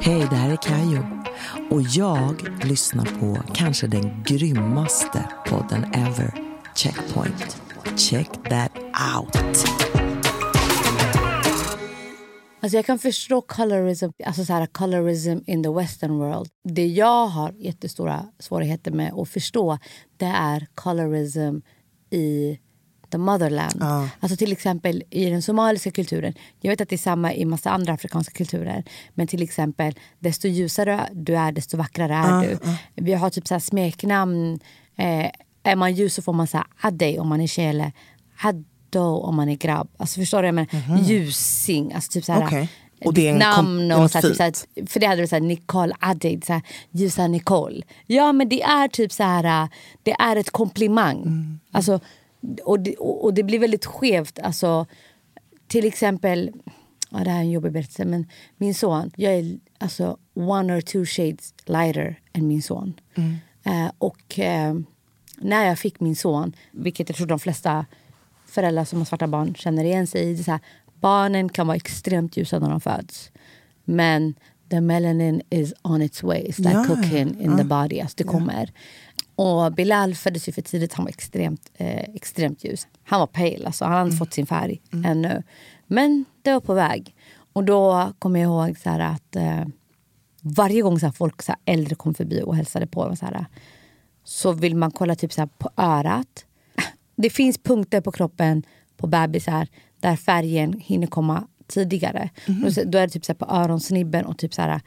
Hej, 0.00 0.26
det 0.30 0.36
här 0.36 0.50
är 0.50 0.56
Kayo. 0.56 1.06
Och 1.70 1.82
jag 1.82 2.34
lyssnar 2.64 3.04
på 3.20 3.42
kanske 3.54 3.86
den 3.86 4.22
grymmaste 4.26 5.28
podden 5.48 5.84
ever. 5.84 6.34
Checkpoint. 6.74 7.56
Check 7.96 8.28
that 8.50 8.72
out. 9.16 9.87
Alltså 12.60 12.76
jag 12.76 12.86
kan 12.86 12.98
förstå 12.98 13.40
colorism, 13.40 14.10
alltså 14.24 14.44
så 14.44 14.52
här, 14.52 14.66
colorism 14.66 15.38
in 15.46 15.62
the 15.62 15.68
western 15.68 16.18
world. 16.18 16.48
Det 16.64 16.86
jag 16.86 17.26
har 17.26 17.52
jättestora 17.52 18.26
svårigheter 18.38 18.90
med 18.90 19.12
att 19.12 19.28
förstå 19.28 19.78
det 20.16 20.26
är 20.26 20.66
colorism 20.74 21.58
i 22.10 22.58
the 23.10 23.18
motherland. 23.18 23.76
Ja. 23.80 24.08
Alltså 24.20 24.36
till 24.36 24.52
exempel 24.52 25.02
i 25.10 25.30
den 25.30 25.42
somaliska 25.42 25.90
kulturen. 25.90 26.34
Jag 26.60 26.70
vet 26.70 26.80
att 26.80 26.88
det 26.88 26.96
är 26.96 26.98
samma 26.98 27.34
i 27.34 27.44
massa 27.44 27.70
andra 27.70 27.92
afrikanska 27.92 28.34
kulturer. 28.34 28.84
Men 29.14 29.26
till 29.26 29.42
exempel 29.42 29.94
desto 30.18 30.48
ljusare 30.48 31.08
du 31.12 31.36
är 31.36 31.52
desto 31.52 31.76
vackrare 31.76 32.14
är 32.14 32.42
du. 32.42 32.58
Vi 32.94 33.14
har 33.14 33.30
typ 33.30 33.48
så 33.48 33.54
här 33.54 33.60
smeknamn. 33.60 34.60
Eh, 34.96 35.30
är 35.62 35.76
man 35.76 35.94
ljus 35.94 36.14
så 36.14 36.22
får 36.22 36.32
man 36.32 36.46
säga 36.46 36.66
Adey 36.80 37.18
om 37.18 37.28
man 37.28 37.40
är 37.40 37.46
tjej 37.46 37.66
eller 37.66 37.92
Addo 38.90 39.20
om 39.20 39.36
man 39.36 39.48
är 39.48 39.56
grabb. 39.56 39.88
Alltså 39.96 40.20
förstår 40.20 40.42
du? 40.42 40.52
Men 40.52 40.66
Ljusing. 41.04 41.92
Alltså 41.92 42.12
typ 42.12 42.24
så 42.24 42.32
här, 42.32 42.46
Okej. 42.46 42.68
Och 43.04 43.14
det 43.14 43.28
är 43.28 43.32
en 43.32 43.38
namn 43.38 43.92
och 43.92 44.10
så 44.10 44.18
här, 44.18 44.28
typ 44.28 44.36
så 44.36 44.42
här, 44.42 44.86
för 44.86 45.00
det 45.00 45.06
hade 45.06 45.20
du 45.22 45.26
såhär 45.26 45.40
Nicole 45.40 45.94
Adid, 46.00 46.44
så 46.44 46.52
här, 46.52 46.62
ljusa 46.90 47.26
Nicole. 47.26 47.82
Ja 48.06 48.32
men 48.32 48.48
det 48.48 48.62
är 48.62 48.88
typ 48.88 49.12
så 49.12 49.22
här, 49.22 49.68
det 50.02 50.12
är 50.12 50.36
ett 50.36 50.50
komplimang. 50.50 51.22
Mm. 51.22 51.60
Alltså, 51.72 52.00
och, 52.64 52.80
det, 52.80 52.96
och 52.96 53.24
och 53.24 53.34
det 53.34 53.42
blir 53.42 53.58
väldigt 53.58 53.86
skevt. 53.86 54.38
Alltså, 54.38 54.86
till 55.66 55.86
exempel, 55.86 56.50
ja, 57.10 57.18
det 57.18 57.30
här 57.30 57.38
är 57.38 57.42
en 57.42 57.50
jobbig 57.50 57.72
berättelse 57.72 58.04
men 58.04 58.26
min 58.56 58.74
son, 58.74 59.10
jag 59.16 59.34
är 59.34 59.58
alltså 59.78 60.16
one 60.34 60.76
or 60.76 60.80
two 60.80 61.04
shades 61.04 61.54
lighter 61.64 62.20
än 62.32 62.48
min 62.48 62.62
son. 62.62 63.00
Mm. 63.14 63.36
Eh, 63.64 63.92
och 63.98 64.38
eh, 64.38 64.74
när 65.36 65.66
jag 65.66 65.78
fick 65.78 66.00
min 66.00 66.16
son, 66.16 66.52
vilket 66.72 67.08
jag 67.08 67.16
tror 67.16 67.26
de 67.26 67.38
flesta 67.38 67.86
föräldrar 68.48 68.84
som 68.84 68.98
har 68.98 69.06
svarta 69.06 69.26
barn 69.26 69.54
känner 69.54 69.84
igen 69.84 70.06
sig 70.06 70.22
i. 70.22 70.34
Det 70.34 70.44
så 70.44 70.50
här, 70.50 70.60
barnen 71.00 71.48
kan 71.48 71.66
vara 71.66 71.76
extremt 71.76 72.36
ljusa 72.36 72.58
när 72.58 72.70
de 72.70 72.80
föds. 72.80 73.30
Men 73.84 74.34
the 74.70 74.80
melanin 74.80 75.42
is 75.50 75.74
on 75.82 76.02
its 76.02 76.22
way. 76.22 76.42
It's 76.42 76.58
like 76.58 76.70
Ja, 76.70 76.84
cooking 76.84 77.40
in 77.40 77.56
the 77.56 77.64
body. 77.64 78.00
Alltså 78.00 78.16
det 78.16 78.24
kommer. 78.24 78.72
Och 79.34 79.72
Bilal 79.72 80.14
föddes 80.14 80.48
ju 80.48 80.52
för 80.52 80.62
tidigt. 80.62 80.94
Han 80.94 81.04
var 81.04 81.10
extremt, 81.10 81.70
eh, 81.74 82.14
extremt 82.14 82.64
ljus. 82.64 82.86
Han 83.04 83.20
var 83.20 83.26
pale. 83.26 83.66
Alltså. 83.66 83.84
Han 83.84 83.94
hade 83.94 84.04
inte 84.04 84.16
fått 84.16 84.32
sin 84.32 84.46
färg 84.46 84.80
ännu. 85.04 85.42
Men 85.86 86.24
det 86.42 86.52
var 86.52 86.60
på 86.60 86.74
väg. 86.74 87.14
Och 87.52 87.64
då 87.64 88.12
kommer 88.18 88.40
jag 88.40 88.48
ihåg 88.48 88.78
så 88.78 88.90
att 88.90 89.36
eh, 89.36 89.64
varje 90.42 90.82
gång 90.82 91.00
så 91.00 91.06
här, 91.06 91.12
folk 91.12 91.42
så 91.42 91.52
här, 91.52 91.74
äldre 91.74 91.94
kom 91.94 92.14
förbi 92.14 92.42
och 92.42 92.56
hälsade 92.56 92.86
på 92.86 93.04
dem 93.04 93.16
så, 93.16 93.26
här, 93.26 93.46
så 94.24 94.52
vill 94.52 94.76
man 94.76 94.90
kolla 94.90 95.14
typ 95.14 95.32
så 95.32 95.40
här, 95.40 95.48
på 95.58 95.70
örat. 95.76 96.44
Det 97.22 97.30
finns 97.30 97.58
punkter 97.58 98.00
på 98.00 98.12
kroppen 98.12 98.62
på 98.96 99.06
bebisar 99.06 99.68
där 100.00 100.16
färgen 100.16 100.72
hinner 100.80 101.06
komma 101.06 101.44
tidigare. 101.66 102.30
Så- 102.74 102.84
då 102.84 102.98
är 102.98 103.02
det 103.06 103.08
typ 103.12 103.24
så 103.24 103.34
på 103.34 103.44
öronsnibben 103.46 104.24
och 104.24 104.38
typ 104.38 104.54
så 104.54 104.62
här, 104.62 104.80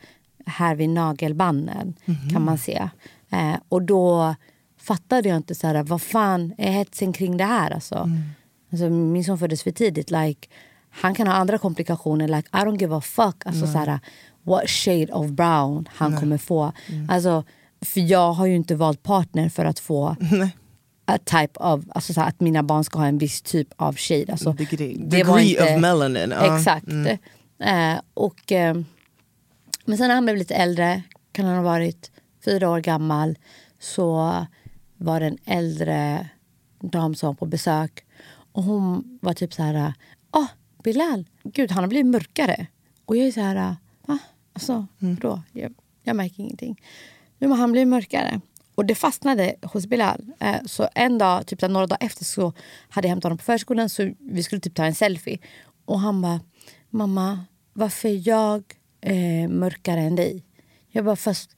här 0.45 0.75
vid 0.75 0.89
nagelbanden 0.89 1.93
kan 2.31 2.45
man 2.45 2.57
se. 2.57 2.89
Eh, 3.31 3.55
och 3.69 3.81
då 3.81 4.35
fattade 4.81 5.29
jag 5.29 5.37
inte 5.37 5.55
så 5.55 5.67
här, 5.67 5.83
vad 5.83 6.01
fan 6.01 6.53
är 6.57 6.71
hetsen 6.71 7.13
kring 7.13 7.37
det 7.37 7.43
här. 7.43 7.71
Alltså. 7.71 8.09
Alltså, 8.71 8.89
min 8.89 9.23
son 9.23 9.37
föddes 9.39 9.63
för 9.63 9.71
tidigt. 9.71 10.11
Like, 10.11 10.47
han 10.89 11.15
kan 11.15 11.27
ha 11.27 11.33
andra 11.33 11.57
komplikationer. 11.57 12.27
Like, 12.27 12.49
I 12.53 12.57
don't 12.57 12.79
give 12.81 12.95
a 12.95 13.01
fuck. 13.01 13.45
Alltså, 13.45 13.67
så 13.67 13.77
här, 13.77 13.99
what 14.43 14.69
shade 14.69 15.13
of 15.13 15.27
brown 15.31 15.89
han 15.93 16.11
kommer 16.19 16.37
få. 16.37 16.71
Alltså, 17.09 17.43
för 17.85 17.99
jag 18.01 18.33
har 18.33 18.45
ju 18.45 18.55
inte 18.55 18.75
valt 18.75 19.03
partner 19.03 19.49
för 19.49 19.65
att 19.65 19.79
få 19.79 20.15
a 21.05 21.17
type 21.17 21.59
of, 21.59 21.83
alltså 21.89 22.13
så 22.13 22.21
att 22.21 22.39
mina 22.39 22.63
barn 22.63 22.83
ska 22.83 22.99
ha 22.99 23.05
en 23.05 23.17
viss 23.17 23.41
typ 23.41 23.67
av 23.75 23.95
shade. 23.95 24.31
Alltså, 24.31 24.51
Degree- 24.51 24.97
det 25.09 25.23
var 25.23 25.37
degree 25.37 25.75
of 25.75 25.81
melanin, 25.81 26.31
ja. 26.31 26.57
Exakt. 26.57 26.87
Eh, 27.59 28.01
och, 28.13 28.51
eh, 28.51 28.75
men 29.85 29.97
sen 29.97 30.07
när 30.07 30.15
han 30.15 30.23
blev 30.25 30.37
lite 30.37 30.55
äldre, 30.55 31.01
kan 31.31 31.45
han 31.45 31.55
ha 31.55 31.63
varit 31.63 32.11
fyra 32.45 32.69
år 32.69 32.79
gammal, 32.79 33.37
så 33.79 34.35
var 34.97 35.19
det 35.19 35.25
en 35.27 35.37
äldre 35.45 36.29
dam 36.79 37.15
som 37.15 37.27
var 37.27 37.33
på 37.33 37.45
besök. 37.45 38.05
Och 38.53 38.63
hon 38.63 39.19
var 39.21 39.33
typ 39.33 39.53
så 39.53 39.63
här, 39.63 39.93
åh 40.33 40.47
Bilal, 40.83 41.25
gud 41.43 41.71
han 41.71 41.83
har 41.83 41.87
blivit 41.87 42.11
mörkare. 42.11 42.67
Och 43.05 43.17
jag 43.17 43.27
är 43.27 43.31
så 43.31 43.41
här, 43.41 43.75
va? 44.05 44.17
Alltså, 44.53 44.87
då? 44.99 45.41
Jag, 45.51 45.73
jag 46.03 46.15
märker 46.15 46.39
ingenting. 46.43 46.81
Nu 47.39 47.47
har 47.47 47.55
han 47.55 47.71
blivit 47.71 47.87
mörkare. 47.87 48.41
Och 48.81 48.87
det 48.87 48.95
fastnade 48.95 49.55
hos 49.61 49.87
Bilal. 49.87 50.25
Eh, 50.39 50.55
så 50.65 50.89
en 50.95 51.17
dag, 51.17 51.47
typ 51.47 51.61
några 51.61 51.87
dagar 51.87 52.05
efter 52.05 52.25
så 52.25 52.53
hade 52.89 53.07
jag 53.07 53.09
hämtat 53.09 53.23
honom 53.23 53.37
på 53.37 53.43
förskolan 53.43 53.89
så 53.89 54.11
vi 54.19 54.43
skulle 54.43 54.61
typ 54.61 54.75
ta 54.75 54.85
en 54.85 54.95
selfie. 54.95 55.37
Och 55.85 55.99
han 55.99 56.21
bara, 56.21 56.39
mamma 56.89 57.45
varför 57.73 58.09
är 58.09 58.27
jag 58.27 58.63
eh, 59.01 59.49
mörkare 59.49 59.99
än 59.99 60.15
dig? 60.15 60.45
Jag 60.89 61.05
bara, 61.05 61.15
fast 61.15 61.55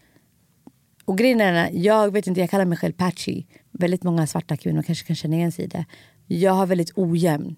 och 1.05 1.17
grejen 1.17 1.41
är, 1.41 1.69
jag 1.73 2.11
vet 2.11 2.27
inte, 2.27 2.39
jag 2.39 2.49
kallar 2.49 2.65
mig 2.65 2.77
själv 2.77 2.93
patchy. 2.93 3.43
Väldigt 3.71 4.03
många 4.03 4.27
svarta 4.27 4.57
kvinnor 4.57 4.81
kanske 4.81 5.07
kan 5.07 5.15
känna 5.15 5.35
igen 5.35 5.51
sig 5.51 5.65
i 5.65 5.67
det. 5.67 5.85
Jag 6.27 6.53
har 6.53 6.65
väldigt 6.65 6.91
ojämn 6.95 7.55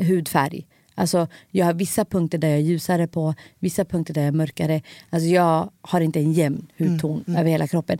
hudfärg. 0.00 0.66
Alltså, 0.94 1.28
jag 1.50 1.66
har 1.66 1.74
vissa 1.74 2.04
punkter 2.04 2.38
där 2.38 2.48
jag 2.48 2.58
är 2.58 2.62
ljusare 2.62 3.06
på, 3.06 3.34
vissa 3.58 3.84
punkter 3.84 4.14
där 4.14 4.20
jag 4.20 4.28
är 4.28 4.32
mörkare. 4.32 4.82
Alltså, 5.10 5.28
jag 5.28 5.70
har 5.80 6.00
inte 6.00 6.20
en 6.20 6.32
jämn 6.32 6.66
hudton 6.78 7.24
över 7.28 7.50
hela 7.50 7.66
kroppen. 7.66 7.98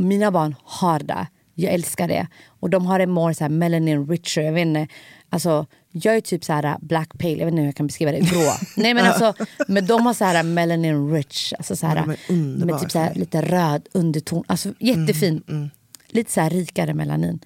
Mina 0.00 0.30
barn 0.30 0.54
har 0.64 0.98
det. 0.98 1.26
Jag 1.54 1.74
älskar 1.74 2.08
det. 2.08 2.26
Och 2.46 2.70
de 2.70 2.86
har 2.86 3.00
en 3.00 3.10
more 3.10 3.34
så 3.34 3.44
här 3.44 3.48
melanin 3.48 4.06
richer. 4.08 4.40
Jag 4.42 4.52
vet 4.52 4.66
inte. 4.66 4.88
Alltså, 5.30 5.66
jag 5.92 6.16
är 6.16 6.20
typ 6.20 6.44
så 6.44 6.52
här 6.52 6.76
black 6.80 7.18
pale, 7.18 7.36
jag 7.36 7.44
vet 7.44 7.52
inte 7.52 7.60
hur 7.60 7.68
jag 7.68 7.76
kan 7.76 7.86
beskriva 7.86 8.12
det. 8.12 8.18
Grå. 8.20 8.52
Nej, 8.76 8.94
men, 8.94 9.06
alltså, 9.12 9.34
men 9.68 9.86
de 9.86 10.06
har 10.06 10.14
så 10.14 10.24
här 10.24 10.42
melanin 10.42 11.12
rich. 11.12 11.52
Alltså 11.58 11.76
så 11.76 11.86
här, 11.86 12.06
med 12.66 12.80
typ 12.80 12.90
så 12.90 12.98
här, 12.98 13.14
lite 13.14 13.42
röd 13.42 13.88
underton. 13.92 14.44
Alltså 14.46 14.74
jättefin. 14.78 15.70
Lite 16.08 16.32
så 16.32 16.40
här 16.40 16.50
rikare 16.50 16.94
melanin. 16.94 17.40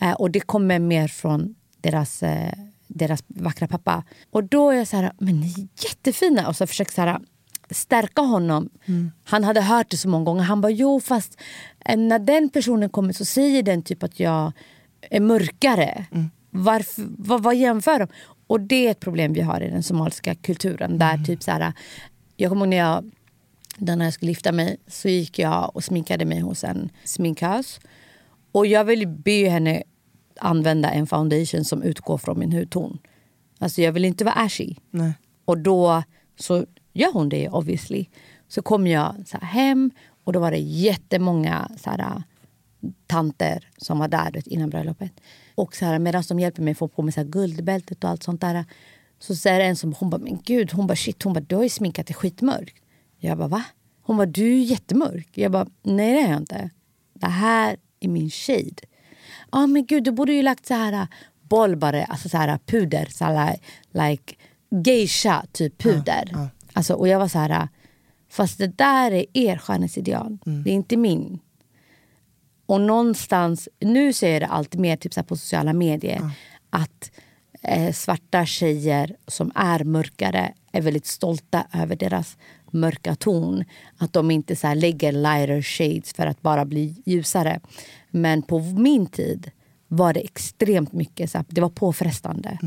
Eh, 0.00 0.12
och 0.12 0.30
det 0.30 0.40
kommer 0.40 0.78
mer 0.78 1.08
från 1.08 1.54
deras, 1.80 2.22
eh, 2.22 2.52
deras 2.86 3.24
vackra 3.26 3.68
pappa. 3.68 4.04
Och 4.30 4.44
då 4.44 4.70
är 4.70 4.76
jag 4.76 4.88
så 4.88 4.96
här, 4.96 5.12
men 5.18 5.40
ni 5.40 5.46
är 5.46 5.84
jättefina. 5.88 6.48
Och 6.48 6.56
så 6.56 6.66
försöker 6.66 6.92
så 6.92 7.00
här, 7.00 7.20
stärka 7.70 8.22
honom. 8.22 8.68
Han 9.24 9.44
hade 9.44 9.60
hört 9.60 9.90
det 9.90 9.96
så 9.96 10.08
många 10.08 10.24
gånger. 10.24 10.42
Han 10.42 10.60
bara, 10.60 10.72
jo 10.72 11.00
fast 11.00 11.40
eh, 11.84 11.96
när 11.96 12.18
den 12.18 12.48
personen 12.48 12.90
kommer 12.90 13.12
så 13.12 13.24
säger 13.24 13.62
den 13.62 13.82
typ 13.82 14.02
att 14.02 14.20
jag 14.20 14.52
är 15.00 15.20
mörkare. 15.20 16.06
Varför, 16.50 17.04
vad, 17.18 17.42
vad 17.42 17.56
jämför 17.56 17.98
de? 17.98 18.08
Och 18.46 18.60
det 18.60 18.86
är 18.86 18.90
ett 18.90 19.00
problem 19.00 19.32
vi 19.32 19.40
har 19.40 19.60
i 19.60 19.70
den 19.70 19.82
somaliska 19.82 20.34
kulturen. 20.34 20.98
Där 20.98 21.24
typ 21.24 21.42
så 21.42 21.50
här, 21.50 21.72
jag 22.36 22.50
kommer 22.50 22.66
ihåg 22.66 22.68
när 22.68 22.76
jag 22.76 23.10
när 23.78 24.04
jag 24.04 24.14
skulle 24.14 24.30
gifta 24.30 24.52
mig 24.52 24.76
så 24.86 25.08
gick 25.08 25.38
jag 25.38 25.76
och 25.76 25.84
sminkade 25.84 26.24
mig 26.24 26.40
hos 26.40 26.64
en 26.64 26.90
sminkös. 27.04 27.80
Och 28.52 28.66
jag 28.66 28.84
ville 28.84 29.06
be 29.06 29.48
henne 29.48 29.82
använda 30.40 30.90
en 30.90 31.06
foundation 31.06 31.64
som 31.64 31.82
utgår 31.82 32.18
från 32.18 32.38
min 32.38 32.52
hudton. 32.52 32.98
Alltså 33.58 33.82
jag 33.82 33.92
vill 33.92 34.04
inte 34.04 34.24
vara 34.24 34.34
ashy. 34.34 34.74
Nej. 34.90 35.12
Och 35.44 35.58
då 35.58 36.02
så 36.38 36.66
gör 36.92 37.12
hon 37.12 37.28
det 37.28 37.48
obviously. 37.48 38.06
Så 38.48 38.62
kom 38.62 38.86
jag 38.86 39.14
så 39.26 39.38
hem 39.38 39.90
och 40.24 40.32
då 40.32 40.40
var 40.40 40.50
det 40.50 40.58
jättemånga 40.58 41.70
så 41.76 41.90
här, 41.90 42.22
tanter 43.06 43.68
som 43.76 43.98
var 43.98 44.08
där 44.08 44.32
vet, 44.32 44.46
innan 44.46 44.70
bröllopet. 44.70 45.12
Och 45.54 45.76
så 45.76 45.84
här, 45.84 45.98
medan 45.98 46.22
de 46.28 46.40
hjälper 46.40 46.62
mig 46.62 46.74
få 46.74 46.88
på 46.88 47.02
mig 47.02 47.12
så 47.12 47.20
här, 47.20 47.28
guldbältet 47.28 48.04
och 48.04 48.10
allt 48.10 48.22
sånt 48.22 48.40
där. 48.40 48.64
Så 49.18 49.36
säger 49.36 49.60
en 49.60 49.76
som, 49.76 49.92
hon 49.92 50.10
bara, 50.10 50.20
men 50.20 50.38
gud, 50.44 50.72
hon 50.72 50.86
bara 50.86 50.96
shit, 50.96 51.22
hon 51.22 51.32
bara, 51.32 51.40
du 51.40 51.56
har 51.56 51.62
ju 51.62 51.68
sminkat 51.68 52.06
dig 52.06 52.14
skitmörkt. 52.14 52.76
Jag 53.18 53.38
bara, 53.38 53.48
va? 53.48 53.64
Hon 54.02 54.16
bara, 54.16 54.26
du 54.26 54.52
är 54.52 54.62
jättemörk. 54.62 55.28
Jag 55.34 55.52
bara, 55.52 55.66
nej 55.82 56.12
det 56.14 56.20
är 56.20 56.30
jag 56.30 56.40
inte. 56.40 56.70
Det 57.14 57.26
här 57.26 57.76
är 58.00 58.08
min 58.08 58.30
shade. 58.30 58.82
Ja 59.52 59.66
men 59.66 59.86
gud, 59.86 60.04
du 60.04 60.10
borde 60.10 60.32
ju 60.32 60.42
lagt 60.42 60.66
så 60.66 60.74
här 60.74 61.08
bollbare, 61.42 62.04
alltså 62.04 62.28
så 62.28 62.36
här 62.36 62.58
puder, 62.66 63.06
så 63.10 63.24
här, 63.24 63.58
like 63.92 64.34
geisha 64.84 65.46
typ 65.52 65.78
puder. 65.78 66.50
Alltså, 66.72 66.94
och 66.94 67.08
jag 67.08 67.18
var 67.18 67.28
så 67.28 67.38
här, 67.38 67.68
fast 68.30 68.58
det 68.58 68.78
där 68.78 69.12
är 69.12 69.24
er 69.32 69.56
skönhetsideal, 69.56 70.38
det 70.64 70.70
är 70.70 70.74
inte 70.74 70.96
min. 70.96 71.38
Och 72.66 72.80
någonstans, 72.80 73.68
nu 73.80 74.12
ser 74.12 74.32
jag 74.32 74.42
det 74.42 74.46
allt 74.46 74.74
mer 74.74 74.96
typ 74.96 75.14
så 75.14 75.22
på 75.22 75.36
sociala 75.36 75.72
medier, 75.72 76.30
att 76.70 77.10
eh, 77.62 77.92
svarta 77.92 78.46
tjejer 78.46 79.16
som 79.26 79.52
är 79.54 79.84
mörkare 79.84 80.52
är 80.72 80.80
väldigt 80.82 81.06
stolta 81.06 81.66
över 81.72 81.96
deras 81.96 82.36
mörka 82.70 83.14
ton. 83.14 83.64
Att 83.98 84.12
de 84.12 84.30
inte 84.30 84.56
så 84.56 84.74
lägger 84.74 85.12
lighter 85.12 85.62
shades 85.62 86.12
för 86.12 86.26
att 86.26 86.42
bara 86.42 86.64
bli 86.64 87.02
ljusare. 87.06 87.60
Men 88.10 88.42
på 88.42 88.58
min 88.60 89.06
tid 89.06 89.50
var 89.88 90.12
det 90.12 90.20
extremt 90.20 90.92
mycket, 90.92 91.30
så 91.30 91.44
det 91.48 91.60
var 91.60 91.68
påfrestande. 91.68 92.58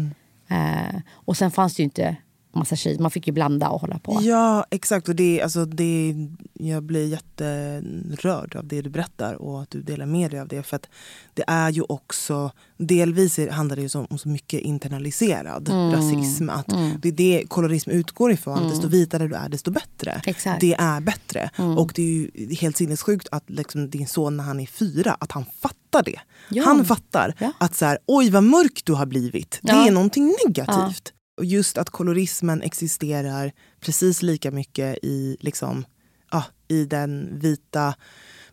Eh, 0.47 0.99
och 1.11 1.37
sen 1.37 1.51
fanns 1.51 1.75
det 1.75 1.81
ju 1.81 1.85
inte 1.85 2.15
massa 2.55 2.75
shades, 2.75 2.99
man 2.99 3.11
fick 3.11 3.27
ju 3.27 3.33
blanda 3.33 3.69
och 3.69 3.81
hålla 3.81 3.99
på. 3.99 4.19
Ja 4.21 4.65
exakt 4.69 5.09
och 5.09 5.15
det, 5.15 5.41
alltså, 5.41 5.65
det, 5.65 6.15
jag 6.53 6.83
blir 6.83 7.07
jätterörd 7.07 8.55
av 8.55 8.67
det 8.67 8.81
du 8.81 8.89
berättar 8.89 9.33
och 9.33 9.61
att 9.61 9.69
du 9.69 9.81
delar 9.81 10.05
med 10.05 10.31
dig 10.31 10.39
av 10.39 10.47
det. 10.47 10.63
För 10.63 10.75
att 10.75 10.89
det 11.33 11.43
är 11.47 11.69
ju 11.69 11.81
också, 11.89 12.51
delvis 12.77 13.39
handlar 13.51 13.75
det 13.75 13.81
ju 13.81 13.99
om, 13.99 14.07
om 14.09 14.17
så 14.17 14.29
mycket 14.29 14.61
internaliserad 14.61 15.69
Mm. 15.69 15.91
rasism. 15.91 16.49
Att 16.49 16.67
Det 17.01 17.07
är 17.07 17.11
det 17.11 17.43
kolorism 17.47 17.89
utgår 17.89 18.31
ifrån, 18.31 18.69
desto 18.69 18.87
vitare 18.87 19.27
du 19.27 19.35
är 19.35 19.49
desto 19.49 19.71
bättre. 19.71 20.21
Exakt. 20.25 20.61
Det 20.61 20.73
är 20.73 21.01
bättre. 21.01 21.49
Och 21.77 21.91
det 21.95 22.01
är 22.01 22.05
ju 22.07 22.55
helt 22.55 22.77
sinnessjukt 22.77 23.27
att 23.31 23.49
liksom, 23.49 23.89
din 23.89 24.07
son 24.07 24.37
när 24.37 24.43
han 24.43 24.59
är 24.59 24.65
fyra, 24.65 25.17
att 25.19 25.31
han 25.31 25.45
fattar 25.45 25.73
fattar 25.93 26.11
det. 26.11 26.19
Ja. 26.49 26.63
Han 26.65 26.85
fattar 26.85 27.33
Ja. 27.39 27.51
att 27.57 27.75
så 27.75 27.85
här, 27.85 27.97
oj 28.07 28.29
vad 28.29 28.43
mörk 28.43 28.81
du 28.85 28.93
har 28.93 29.05
blivit. 29.05 29.59
Det 29.61 29.71
Ja. 29.71 29.87
är 29.87 29.91
någonting 29.91 30.35
negativt. 30.47 31.12
Och 31.37 31.45
just 31.45 31.77
att 31.77 31.89
kolorismen 31.89 32.61
existerar 32.61 33.51
precis 33.79 34.21
lika 34.21 34.51
mycket 34.51 34.97
i, 35.03 35.37
liksom, 35.39 35.85
ja, 36.31 36.43
i 36.67 36.85
den 36.85 37.39
vita 37.39 37.95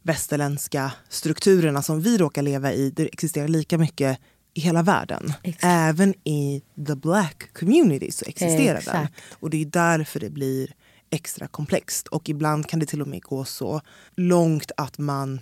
västerländska 0.03 0.93
strukturerna 1.09 1.83
som 1.83 2.01
vi 2.01 2.19
råkar 2.19 2.43
leva 2.43 2.73
i. 2.73 2.91
Det 2.91 3.07
existerar 3.07 3.49
lika 3.49 3.79
mycket 3.79 4.19
i 4.55 4.61
hela 4.61 4.83
världen. 4.83 5.33
Exakt. 5.43 5.65
Även 5.65 6.15
i 6.29 6.63
the 6.87 6.95
black 6.95 7.53
community 7.53 8.11
så 8.13 8.25
existerar 8.29 8.67
den. 8.67 8.77
Exakt. 8.79 9.15
Och 9.33 9.51
det 9.51 9.63
är 9.63 9.67
därför 9.67 10.21
det 10.21 10.31
blir 10.31 10.75
extra 11.11 11.49
komplext. 11.49 12.07
Och 12.07 12.29
ibland 12.29 12.69
kan 12.69 12.81
det 12.81 12.87
till 12.87 13.03
och 13.03 13.09
med 13.09 13.23
gå 13.23 13.45
så 13.45 13.81
långt 14.17 14.73
att 14.77 14.99
man 14.99 15.41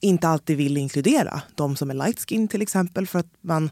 inte 0.00 0.28
alltid 0.28 0.56
vill 0.56 0.76
inkludera 0.76 1.42
de 1.54 1.76
som 1.76 1.90
är 1.90 1.94
light 1.94 2.28
skin 2.28 2.48
till 2.48 2.62
exempel 2.62 3.06
för 3.06 3.18
att 3.18 3.32
man 3.40 3.70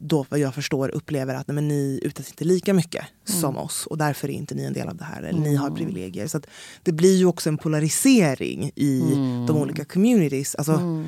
då 0.00 0.26
vad 0.28 0.40
jag 0.40 0.54
förstår 0.54 0.88
upplever 0.88 1.34
att 1.34 1.48
nej, 1.48 1.54
men 1.54 1.68
ni 1.68 2.00
utsätts 2.02 2.30
inte 2.30 2.44
lika 2.44 2.74
mycket 2.74 3.04
som 3.24 3.56
oss 3.56 3.86
och 3.86 3.98
därför 3.98 4.28
är 4.28 4.32
inte 4.32 4.54
ni 4.54 4.64
en 4.64 4.72
del 4.72 4.88
av 4.88 4.96
det 4.96 5.04
här. 5.04 5.22
Eller 5.22 5.40
ni 5.40 5.54
har 5.56 5.70
privilegier. 5.70 6.26
Så 6.26 6.40
det 6.82 6.92
blir 6.92 7.16
ju 7.16 7.26
också 7.26 7.48
en 7.48 7.58
polarisering 7.58 8.70
i 8.74 9.00
de 9.46 9.56
olika 9.56 9.84
communities. 9.84 10.54
Alltså, 10.54 11.04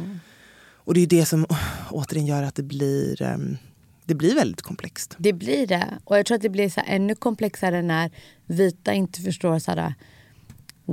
Och 0.85 0.95
det 0.95 1.01
är 1.01 1.07
det 1.07 1.27
som 1.27 1.47
återigen 1.91 2.27
gör 2.27 2.43
att 2.43 2.55
det 2.55 2.63
blir, 2.63 3.23
ehm, 3.23 3.57
det 4.05 4.15
blir 4.15 4.35
väldigt 4.35 4.63
komplext. 4.63 5.15
Det 5.19 5.33
blir 5.33 5.67
det. 5.67 5.99
Och 6.05 6.19
jag 6.19 6.27
tror 6.27 6.35
att 6.37 6.43
det 6.43 6.49
blir 6.49 6.69
så 6.71 6.81
ännu 6.87 7.15
komplexare 7.15 7.83
när 7.83 8.11
vita 8.47 8.93
inte 8.93 9.21
förstår 9.21 9.59
så 9.59 9.71
här, 9.71 9.95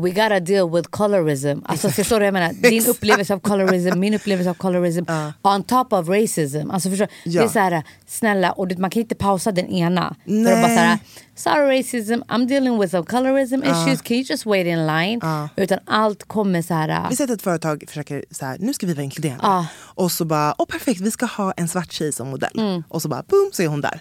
We 0.01 0.09
gotta 0.09 0.39
deal 0.39 0.75
with 0.75 0.89
colorism. 0.89 1.59
Alltså 1.65 1.89
förstår 1.89 2.19
du 2.19 2.25
jag 2.25 2.33
menar? 2.33 2.53
Din 2.53 2.85
upplevelse 2.87 3.33
av 3.33 3.39
colorism, 3.39 3.99
min 3.99 4.13
upplevelse 4.13 4.49
av 4.49 4.53
colorism. 4.53 5.03
On 5.41 5.63
top 5.63 5.93
of 5.93 6.09
racism. 6.09 6.71
Alltså 6.71 6.89
förstår, 6.89 7.07
Ja. 7.23 7.41
Det 7.41 7.47
är 7.47 7.49
så 7.49 7.59
här, 7.59 7.83
snälla, 8.07 8.51
och 8.51 8.79
man 8.79 8.89
kan 8.89 9.01
inte 9.01 9.15
pausa 9.15 9.51
den 9.51 9.67
ena. 9.67 10.15
För 10.25 10.31
att 10.31 10.61
bara 10.61 10.75
så 10.75 10.79
här, 10.79 10.99
sorry 11.35 11.79
racism, 11.79 12.13
I'm 12.13 12.47
dealing 12.47 12.79
with 12.79 12.91
some 12.91 13.05
colorism 13.05 13.63
issues, 13.63 14.01
can 14.01 14.17
you 14.17 14.25
just 14.29 14.45
wait 14.45 14.67
in 14.67 14.87
line? 14.87 15.21
Utan 15.55 15.79
allt 15.85 16.23
kommer 16.23 16.61
så 16.61 16.73
här. 16.73 17.09
Vi 17.09 17.23
att 17.23 17.29
ett 17.29 17.41
företag 17.41 17.83
försöker 17.87 18.25
så 18.31 18.45
här, 18.45 18.57
nu 18.59 18.73
ska 18.73 18.87
vi 18.87 18.93
vara 18.93 19.03
inkluderande. 19.03 19.67
Och 19.79 20.11
så 20.11 20.25
bara, 20.25 20.55
åh 20.57 20.65
perfekt 20.65 21.01
vi 21.01 21.11
ska 21.11 21.25
ha 21.25 21.51
en 21.51 21.67
svart 21.67 21.91
tjej 21.91 22.11
som 22.11 22.27
modell. 22.29 22.83
Och 22.89 23.01
så 23.01 23.07
bara, 23.09 23.23
boom 23.27 23.49
så 23.53 23.63
är 23.63 23.67
hon 23.67 23.81
där. 23.81 23.99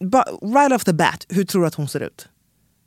Ba, 0.00 0.24
right 0.42 0.72
off 0.72 0.84
the 0.84 0.92
bat, 0.92 1.26
hur 1.28 1.44
tror 1.44 1.62
du 1.62 1.68
att 1.68 1.74
hon 1.74 1.88
ser 1.88 2.00
ut? 2.00 2.28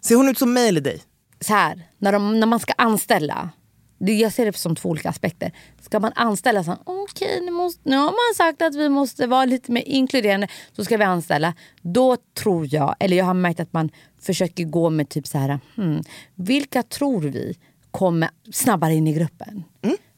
Ser 0.01 0.15
hon 0.15 0.29
ut 0.29 0.37
som 0.37 0.53
mig 0.53 0.67
eller 0.69 0.81
dig? 0.81 1.01
Så 1.39 1.53
här, 1.53 1.87
när, 1.97 2.11
de, 2.11 2.39
när 2.39 2.47
man 2.47 2.59
ska 2.59 2.73
anställa. 2.77 3.49
Jag 3.97 4.33
ser 4.33 4.45
det 4.45 4.57
som 4.57 4.75
två 4.75 4.89
olika 4.89 5.09
aspekter. 5.09 5.51
Ska 5.81 5.99
man 5.99 6.11
anställa 6.15 6.63
så 6.63 6.77
okej 6.83 7.41
nu, 7.45 7.51
måste, 7.51 7.89
nu 7.89 7.95
har 7.97 8.05
man 8.05 8.35
sagt 8.35 8.61
att 8.61 8.75
vi 8.75 8.89
måste 8.89 9.27
vara 9.27 9.45
lite 9.45 9.71
mer 9.71 9.81
inkluderande, 9.85 10.47
så 10.73 10.85
ska 10.85 10.97
vi 10.97 11.03
anställa. 11.03 11.53
Då 11.81 12.17
tror 12.33 12.73
jag, 12.73 12.95
eller 12.99 13.17
jag 13.17 13.25
har 13.25 13.33
märkt 13.33 13.59
att 13.59 13.73
man 13.73 13.89
försöker 14.21 14.63
gå 14.63 14.89
med 14.89 15.09
typ 15.09 15.27
så 15.27 15.37
här, 15.37 15.59
hmm, 15.75 16.03
vilka 16.35 16.83
tror 16.83 17.21
vi 17.21 17.57
kommer 17.91 18.29
snabbare 18.51 18.93
in 18.93 19.07
i 19.07 19.13
gruppen? 19.13 19.63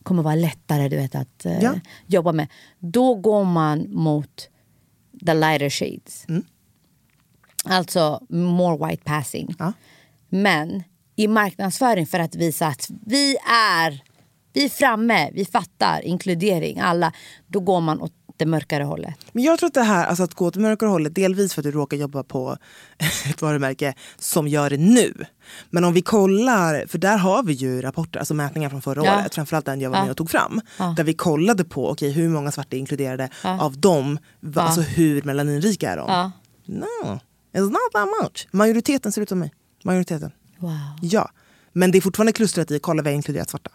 Kommer 0.04 0.24
vara 0.24 0.36
lättare 0.36 0.90
du 0.90 0.96
vet, 0.96 1.16
att 1.16 1.46
eh, 1.46 1.64
Ja. 1.64 1.74
jobba 2.06 2.32
med. 2.32 2.48
Då 2.80 3.16
går 3.16 3.44
man 3.44 3.94
mot 3.94 4.50
the 5.26 5.34
lighter 5.34 5.70
shades. 5.70 6.26
Alltså 7.66 8.22
more 8.30 8.88
white 8.88 9.04
passing. 9.04 9.56
Ja. 9.60 9.74
Men 10.30 10.84
i 11.20 11.28
marknadsföring 11.28 12.08
för 12.08 12.20
att 12.20 12.36
visa 12.36 12.68
att 12.68 12.88
vi 13.06 13.38
är, 13.52 14.02
vi 14.54 14.66
är 14.66 14.70
framme, 14.70 15.32
vi 15.34 15.46
fattar, 15.46 16.02
inkludering, 16.06 16.80
alla. 16.80 17.12
Då 17.48 17.60
går 17.60 17.82
man 17.82 18.02
åt 18.02 18.12
det 18.38 18.46
mörkare 18.46 18.84
hållet. 18.84 19.16
Men 19.32 19.44
jag 19.44 19.60
tror 19.60 19.68
att 19.68 19.74
det 19.74 19.82
här, 19.82 20.06
alltså 20.06 20.24
att 20.24 20.34
gå 20.34 20.46
åt 20.46 20.56
mörkare 20.56 20.90
hållet, 20.90 21.16
delvis 21.16 21.54
för 21.54 21.62
att 21.62 21.64
du 21.64 21.72
råkar 21.72 21.98
jobba 21.98 22.24
på 22.24 22.58
ett 23.30 23.42
varumärke 23.42 23.94
som 24.18 24.48
gör 24.48 24.70
det 24.70 24.78
nu. 24.78 25.14
Men 25.70 25.84
om 25.84 25.94
vi 25.94 26.02
kollar, 26.02 26.86
för 26.88 26.98
där 26.98 27.18
har 27.18 27.44
vi 27.44 27.54
ju 27.54 27.82
rapporter, 27.82 28.20
alltså 28.20 28.34
mätningar 28.34 28.70
från 28.70 28.82
förra 28.82 29.06
Ja. 29.06 29.20
året, 29.22 29.36
framförallt 29.36 29.66
den 29.66 29.82
jag 29.82 29.90
var 29.90 29.98
Ja. 29.98 30.02
med 30.04 30.12
och 30.12 30.18
tog 30.18 30.30
fram. 30.32 30.62
Ja. 30.80 30.94
Där 30.98 31.04
vi 31.04 31.14
kollade 31.14 31.64
på, 31.66 31.90
okej 31.90 32.12
hur 32.12 32.30
många 32.30 32.52
svarta 32.52 32.76
är 32.76 32.80
inkluderade, 32.80 33.30
av 33.44 33.78
dem, 33.80 34.20
va, 34.40 34.62
alltså 34.62 34.82
hur 34.82 35.22
melaninrika 35.22 35.92
är 35.92 35.98
de? 35.98 36.06
Ja. 36.12 36.32
No, 36.66 37.20
it's 37.54 37.70
not 37.70 37.92
that 37.94 38.08
much. 38.24 38.48
Majoriteten 38.52 39.12
ser 39.12 39.22
ut 39.22 39.30
som 39.30 39.40
mig. 39.40 39.52
Majoriteten. 39.84 40.32
Wow. 40.60 40.72
Ja, 41.02 41.32
men 41.74 41.92
det 41.92 41.98
är 41.98 42.02
fortfarande 42.02 42.34
klustrat 42.34 42.72
i 42.72 42.80
kolla 42.80 43.04
vi 43.04 43.10
har 43.10 43.16
inkluderat 43.16 43.50
svarta. 43.50 43.72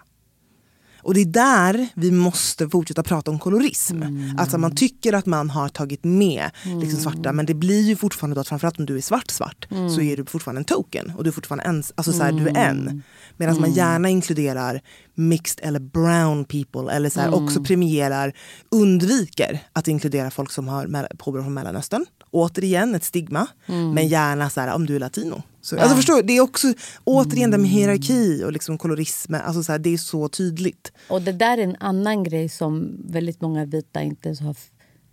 Och 1.03 1.15
det 1.15 1.21
är 1.21 1.25
där 1.25 1.89
vi 1.95 2.11
måste 2.11 2.69
fortsätta 2.69 3.03
prata 3.03 3.31
om 3.31 3.39
kolorism. 3.39 4.03
Alltså 4.39 4.59
man 4.59 4.77
tycker 4.77 5.13
att 5.13 5.27
man 5.27 5.51
har 5.51 5.69
tagit 5.69 6.05
med 6.05 6.51
liksom 6.81 7.01
svarta 7.01 7.33
men 7.33 7.47
det 7.47 7.55
blir 7.55 7.83
ju 7.83 7.97
fortfarande 7.97 8.35
då 8.35 8.41
att 8.41 8.49
framförallt 8.49 8.79
om 8.79 8.87
du 8.87 8.97
är 8.97 9.01
svart 9.01 9.31
svart 9.31 9.67
så 9.95 10.01
är 10.01 10.17
du 10.17 10.25
fortfarande 10.25 10.61
en 10.61 10.65
token 10.65 11.13
och 11.17 11.25
du 11.25 11.31
är 11.31 11.33
fortfarande 11.33 11.65
en, 11.65 11.83
alltså 11.95 12.13
så 12.13 12.23
här, 12.23 12.33
du 12.33 12.49
är 12.49 12.57
en. 12.57 13.03
Medan 13.37 13.61
man 13.61 13.73
gärna 13.73 14.09
inkluderar 14.09 14.81
mixed 15.15 15.67
eller 15.67 15.81
brown 15.81 16.45
people 16.45 16.93
eller 16.93 17.11
så 17.11 17.21
här, 17.21 17.35
också 17.35 17.65
premierar, 17.65 18.33
undviker 18.71 19.61
att 19.73 19.89
inkludera 19.89 20.31
folk 20.31 20.51
som 20.51 20.69
har 20.69 21.09
påbrå 21.17 21.43
från 21.43 21.55
Mellanöstern. 21.55 22.07
Återigen 22.33 22.95
ett 22.95 23.05
stigma, 23.05 23.47
men 23.67 24.09
gärna 24.09 24.51
så 24.51 24.61
här, 24.61 24.75
om 24.75 24.87
du 24.87 24.97
är 24.97 25.01
latino. 25.01 25.43
Så, 25.61 25.79
alltså 25.79 25.97
förstår 25.97 26.23
det 26.23 26.37
är 26.37 26.41
också 26.41 26.75
återigen 27.05 27.51
det 27.51 27.59
med 27.59 27.71
hierarki 27.71 28.45
och 28.45 28.53
liksom 28.53 28.79
kolorism, 28.79 29.35
alltså 29.35 29.63
så 29.63 29.73
här, 29.73 29.79
det 29.79 29.95
är 29.95 29.99
så 29.99 30.29
tydligt. 30.29 30.93
Och 31.09 31.23
det 31.23 31.33
där 31.33 31.59
är 31.59 31.63
en 31.63 31.77
annan 31.81 32.23
grej 32.25 32.49
som 32.49 32.97
väldigt 33.07 33.41
många 33.41 33.65
vita 33.65 34.03
inte 34.03 34.29
ens 34.29 34.41
har 34.41 34.57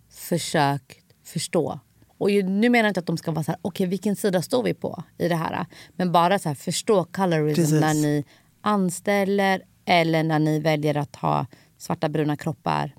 försökt 0.09 1.05
förstå. 1.25 1.79
Och 2.17 2.31
ju, 2.31 2.43
nu 2.43 2.69
menar 2.69 2.83
jag 2.83 2.89
inte 2.89 2.99
att 2.99 3.05
de 3.05 3.17
ska 3.17 3.31
vara 3.31 3.43
så 3.43 3.51
här, 3.51 3.59
okej 3.61 3.87
vilken 3.87 4.15
sida 4.15 4.41
står 4.41 4.63
vi 4.63 4.73
på 4.73 5.03
i 5.17 5.27
det 5.27 5.35
här? 5.35 5.65
Men 5.95 6.11
bara 6.11 6.39
så 6.39 6.49
här, 6.49 6.55
förstå 6.55 7.03
colorism 7.03 7.61
Precis. 7.61 7.81
när 7.81 7.93
ni 7.93 8.25
anställer 8.61 9.61
eller 9.85 10.23
när 10.23 10.39
ni 10.39 10.59
väljer 10.59 10.97
att 10.97 11.15
ha 11.15 11.45
svarta 11.77 12.09
bruna 12.09 12.37
kroppar 12.37 12.95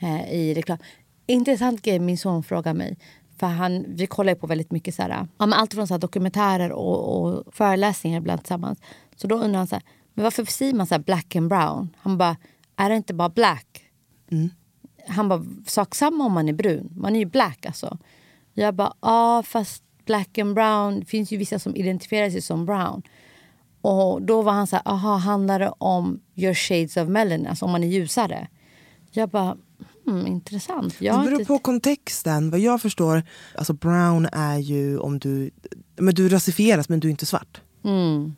eh, 0.00 0.32
i 0.32 0.54
reklam. 0.54 0.78
Intressant 1.26 1.82
grej 1.82 1.98
min 1.98 2.18
son 2.18 2.42
frågar 2.42 2.74
mig. 2.74 2.98
För 3.38 3.46
han, 3.46 3.84
vi 3.88 4.06
kollar 4.06 4.32
ju 4.32 4.38
på 4.38 4.46
väldigt 4.46 4.72
mycket 4.72 4.94
så 4.94 5.02
här, 5.02 5.26
ja, 5.38 5.54
allt 5.54 5.74
från 5.74 5.86
så 5.88 5.94
här 5.94 5.98
dokumentärer 5.98 6.72
och, 6.72 7.22
och 7.22 7.54
föreläsningar 7.54 8.18
ibland 8.18 8.40
tillsammans. 8.40 8.80
Så 9.16 9.26
då 9.26 9.36
undrar 9.36 9.58
han 9.58 9.66
så 9.66 9.74
här, 9.74 9.82
men 10.14 10.22
varför 10.22 10.44
säger 10.44 10.74
man 10.74 10.86
så 10.86 10.94
här 10.94 11.02
black 11.02 11.36
and 11.36 11.48
brown? 11.48 11.96
Han 11.96 12.18
bara, 12.18 12.36
är 12.76 12.90
det 12.90 12.96
inte 12.96 13.14
bara 13.14 13.28
black? 13.28 13.84
Han 15.08 15.28
bara, 15.28 15.44
sak 15.66 15.94
samma 15.94 16.24
om 16.24 16.32
man 16.32 16.48
är 16.48 16.52
brun. 16.52 16.90
Man 16.96 17.16
är 17.16 17.20
ju 17.20 17.26
black 17.26 17.66
alltså. 17.66 17.98
Jag 18.54 18.74
bara, 18.74 18.92
ja 19.00 19.42
fast 19.46 19.82
black 20.04 20.38
and 20.38 20.54
brown, 20.54 21.00
det 21.00 21.06
finns 21.06 21.32
ju 21.32 21.36
vissa 21.36 21.58
som 21.58 21.76
identifierar 21.76 22.30
sig 22.30 22.42
som 22.42 22.66
brown. 22.66 23.02
Och 23.80 24.22
då 24.22 24.42
var 24.42 24.52
han 24.52 24.66
så 24.66 24.76
här, 24.76 24.88
aha, 24.88 25.16
handlar 25.16 25.58
det 25.58 25.72
om 25.78 26.20
your 26.34 26.54
shades 26.54 26.96
of 26.96 27.08
melanin, 27.08 27.46
alltså 27.46 27.64
om 27.64 27.70
man 27.70 27.84
är 27.84 27.88
ljusare? 27.88 28.48
Jag 29.10 29.28
bara, 29.28 29.56
hmm, 30.10 30.26
intressant. 30.26 30.94
Jag 31.00 31.18
Det 31.20 31.24
beror 31.24 31.40
inte- 31.40 31.48
på 31.48 31.58
kontexten. 31.58 32.50
Vad 32.50 32.60
jag 32.60 32.82
förstår, 32.82 33.22
alltså 33.54 33.72
brown 33.72 34.26
är 34.32 34.58
ju 34.58 34.98
om 34.98 35.18
du, 35.18 35.50
men 35.96 36.14
du 36.14 36.28
rasifieras 36.28 36.88
men 36.88 37.00
du 37.00 37.08
är 37.08 37.10
inte 37.10 37.26
svart. 37.26 37.60
Mm. 37.84 38.34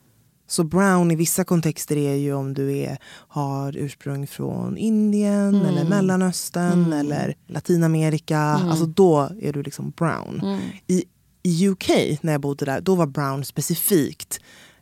Så 0.47 0.65
brown 0.65 1.11
i 1.11 1.17
vissa 1.17 1.45
kontexter 1.45 1.97
är 1.97 2.15
ju 2.15 2.35
om 2.35 2.55
du 2.55 2.77
är, 2.79 2.99
har 3.29 3.77
ursprung 3.77 4.27
från 4.27 4.77
Indien 4.77 5.55
Mm. 5.55 5.67
eller 5.67 5.85
Mellanöstern 5.89 6.93
eller 6.93 7.35
Latinamerika. 7.47 8.39
Alltså 8.41 8.87
då 8.87 9.31
är 9.41 9.53
du 9.53 9.63
liksom 9.63 9.91
brown. 9.97 10.41
Mm. 10.43 10.61
I, 10.87 11.05
I 11.43 11.69
UK 11.69 11.89
när 12.21 12.33
jag 12.33 12.41
bodde 12.41 12.65
där, 12.65 12.81
då 12.81 12.95
var 12.95 13.07
brown 13.07 13.45
specifikt 13.45 14.41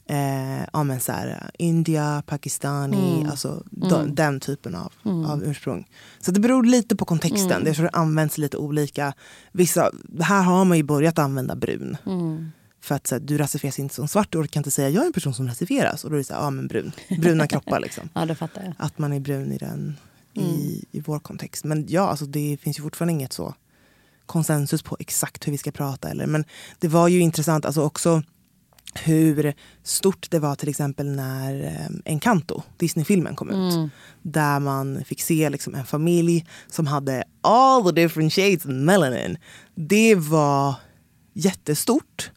eh, 0.09 0.61
ja, 0.73 0.83
men 0.85 1.01
så 1.01 1.13
här, 1.13 1.51
India, 1.59 2.23
Pakistani, 2.27 3.15
Mm. 3.19 3.31
alltså 3.31 3.63
den, 3.71 4.15
den 4.15 4.41
typen 4.41 4.75
av, 4.75 4.93
av 5.27 5.45
ursprung. 5.45 5.89
Så 6.21 6.31
det 6.31 6.41
beror 6.41 6.65
lite 6.65 6.97
på 6.97 7.05
kontexten. 7.05 7.53
Mm. 7.53 7.67
Jag 7.67 7.77
tror 7.77 7.85
det 7.85 7.91
används 7.99 8.39
lite 8.39 8.57
olika. 8.57 9.13
Vissa, 9.53 9.91
här 10.21 10.43
har 10.43 10.65
man 10.65 10.77
ju 10.77 10.83
börjat 10.83 11.19
använda 11.19 11.57
brun. 11.57 11.97
Mm. 12.07 12.51
För 12.81 12.95
att 12.95 13.07
så 13.07 13.15
här, 13.15 13.21
du 13.23 13.39
rasifieras 13.39 13.79
inte 13.79 13.95
som 13.95 14.09
svart, 14.09 14.33
du 14.33 14.39
orkar 14.39 14.61
inte 14.61 14.71
säga 14.71 14.89
jag 14.89 15.03
är 15.03 15.07
en 15.07 15.13
person 15.13 15.35
som 15.35 15.47
rasifieras. 15.49 16.05
Och 16.05 16.11
då 16.11 16.17
är 16.17 16.19
det 16.19 16.25
så 16.25 16.35
här, 16.35 16.41
ja 16.41 16.51
men 16.51 16.67
brun. 16.67 16.93
Bruna 17.19 17.47
kroppar 17.47 17.81
liksom. 17.81 18.09
Ja, 18.15 18.27
det 18.27 18.35
fattar 18.35 18.63
jag. 18.63 18.75
Att 18.79 18.99
man 18.99 19.13
är 19.13 19.21
brun 19.21 19.53
i 19.53 19.59
den 19.59 19.97
i, 20.35 20.41
Mm. 20.41 20.57
i 20.93 21.01
vår 21.07 21.19
kontext. 21.19 21.65
Men 21.65 21.87
ja, 21.89 22.09
alltså 22.09 22.27
det 22.27 22.59
finns 22.61 22.79
ju 22.79 22.83
fortfarande 22.83 23.13
inget 23.13 23.33
så 23.33 23.55
konsensus 24.27 24.83
på 24.83 24.97
exakt 25.01 25.47
hur 25.47 25.53
vi 25.53 25.59
ska 25.59 25.71
prata. 25.71 26.11
Eller, 26.11 26.27
men 26.27 26.45
det 26.79 26.89
var 26.89 27.09
ju 27.09 27.21
intressant 27.21 27.65
alltså 27.65 27.83
också 27.83 28.23
hur 29.05 29.55
stort 29.83 30.31
det 30.31 30.39
var 30.39 30.55
till 30.55 30.69
exempel 30.69 31.07
när 31.07 31.65
eh, 31.65 32.13
Encanto, 32.13 32.63
Disney-filmen 32.77 33.37
kom 33.37 33.51
ut. 33.51 33.75
Mm. 33.75 33.91
Där 34.23 34.61
man 34.61 35.05
fick 35.05 35.23
se 35.23 35.51
liksom 35.51 35.75
en 35.75 35.87
familj 35.87 36.47
som 36.71 36.87
hade 36.87 37.25
all 37.41 37.85
the 37.85 37.93
different 38.03 38.33
shades 38.33 38.65
of 38.65 38.71
melanin. 38.71 39.39
Det 39.75 40.15
var 40.15 40.75
jättestort. 41.35 42.31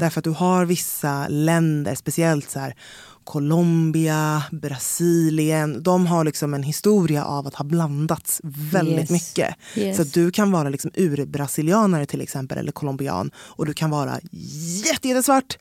Därför 0.00 0.20
att 0.20 0.24
du 0.24 0.30
har 0.30 0.64
vissa 0.64 1.28
länder, 1.28 1.94
speciellt 1.94 2.50
så 2.50 2.58
här 2.58 2.74
Colombia, 3.24 4.42
Brasilien. 4.52 5.82
De 5.82 6.06
har 6.06 6.24
liksom 6.24 6.54
en 6.54 6.62
historia 6.62 7.24
av 7.24 7.46
att 7.46 7.54
ha 7.54 7.64
blandats 7.64 8.40
väldigt 8.44 8.98
Yes. 9.00 9.10
mycket. 9.10 9.54
Yes. 9.76 9.96
Så 9.96 10.02
du 10.02 10.30
kan 10.30 10.50
vara 10.52 10.68
liksom 10.68 10.90
urbrasilianare 10.94 12.06
till 12.06 12.20
exempel, 12.20 12.58
eller 12.58 12.72
colombian. 12.72 13.30
Och 13.36 13.66
du 13.66 13.74
kan 13.74 13.90
vara 13.90 14.20
jätte- 14.84 15.08
jättesvart 15.08 15.58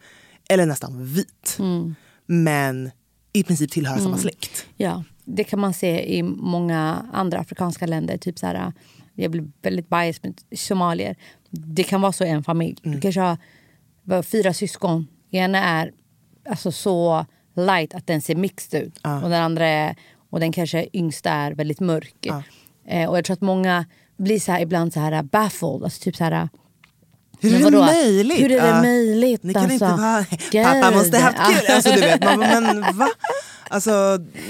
eller 0.49 0.65
nästan 0.65 1.05
vit. 1.05 1.57
Mm. 1.59 1.95
Men 2.25 2.91
i 3.33 3.43
princip 3.43 3.71
tillhöra 3.71 3.99
samma 3.99 4.17
släkt. 4.17 4.65
Ja, 4.77 5.03
det 5.25 5.43
kan 5.43 5.59
man 5.59 5.73
se 5.73 6.17
i 6.17 6.23
många 6.23 7.05
andra 7.13 7.39
afrikanska 7.39 7.85
länder. 7.85 8.17
Typ 8.17 8.39
så 8.39 8.47
här, 8.47 8.73
jag 9.13 9.31
blir 9.31 9.51
väldigt 9.61 9.89
biased 9.89 10.23
med 10.23 10.59
somalier. 10.59 11.15
Det 11.49 11.83
kan 11.83 12.01
vara 12.01 12.11
så 12.11 12.23
i 12.23 12.29
en 12.29 12.43
familj. 12.43 12.77
Du 12.83 13.01
kanske 13.01 13.21
har 13.21 14.21
fyra 14.21 14.53
syskon. 14.53 15.07
Ena 15.31 15.63
är 15.63 15.91
alltså 16.49 16.71
så 16.71 17.25
light 17.55 17.93
att 17.93 18.07
den 18.07 18.21
ser 18.21 18.35
mixed 18.35 18.83
ut. 18.83 18.97
Och 19.23 19.29
den 19.29 19.43
andra 19.43 19.67
är, 19.67 19.95
och 20.29 20.39
den 20.39 20.51
kanske 20.51 20.87
yngsta 20.93 21.29
är 21.29 21.51
väldigt 21.51 21.79
mörk. 21.79 22.25
Eh, 22.87 23.09
och 23.09 23.17
jag 23.17 23.25
tror 23.25 23.33
att 23.33 23.41
många 23.41 23.85
blir 24.17 24.39
så 24.39 24.51
här 24.51 24.61
ibland 24.61 24.93
så 24.93 24.99
här 24.99 25.23
baffled. 25.23 25.83
Alltså 25.83 26.03
typ 26.03 26.15
så 26.15 26.23
här, 26.23 26.49
Hur 27.45 27.51
Men 27.59 27.67
är 27.67 27.71
det 27.71 27.77
vadå? 27.77 27.85
möjligt? 27.93 28.39
Hur 28.39 28.51
är 28.51 28.61
det 28.61 28.67
Ja, 28.67 28.81
möjligt, 28.81 29.43
Ni 29.43 29.53
kan 29.53 29.61
alltså? 29.63 29.73
inte 29.73 29.85
vara... 30.01 30.25
Gud. 30.51 30.63
Pappa 30.63 30.91
måste 30.91 31.17
ha 31.17 31.23
haft 31.31 31.37
kul. 31.61 31.75
Alltså, 31.75 31.89
du 31.91 31.99
vet, 32.01 32.23
man, 32.23 32.39
bara, 32.39 32.61
men 32.61 32.97
va? 32.97 33.09
Alltså, 33.69 33.91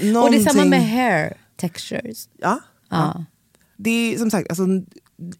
någonting... 0.02 0.16
Och 0.16 0.30
det 0.30 0.36
är 0.36 0.44
samma 0.54 0.64
med 0.64 0.88
hair 0.90 1.36
textures. 1.56 2.28
Ja. 2.38 2.60
Ja. 2.90 3.24
Det 3.76 3.90
är 4.14 4.18
som 4.18 4.30
sagt 4.30 4.48
alltså, 4.50 4.64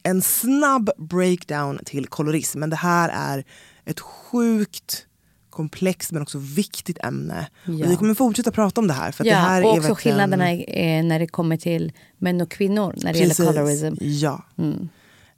en 0.02 0.22
snabb 0.22 0.90
breakdown 0.98 1.78
till 1.84 2.06
kolorism. 2.06 2.58
Men 2.60 2.70
det 2.70 2.76
här 2.76 3.08
är 3.08 3.44
ett 3.84 4.00
sjukt 4.00 5.06
komplext 5.50 6.12
men 6.12 6.22
också 6.22 6.38
viktigt 6.38 6.98
ämne. 7.04 7.46
Ja. 7.64 7.72
Och 7.86 7.90
vi 7.92 7.96
kommer 7.96 8.14
fortsätta 8.14 8.50
prata 8.50 8.80
om 8.80 8.86
det 8.88 8.94
här. 8.94 9.12
För 9.12 9.24
Ja, 9.24 9.34
det 9.34 9.40
här 9.40 9.64
och 9.64 9.68
är 9.68 9.78
också 9.78 9.88
verkligen- 9.88 9.96
skillnaderna 10.18 10.50
är, 10.52 11.02
när 11.02 11.18
det 11.18 11.26
kommer 11.26 11.56
till 11.56 11.92
män 12.18 12.40
och 12.40 12.50
kvinnor 12.50 12.94
när 12.96 13.12
det 13.12 13.18
Precis. 13.20 13.38
gäller 13.38 13.52
colorism. 13.52 13.94
Ja. 14.00 14.44
Mm. 14.58 14.88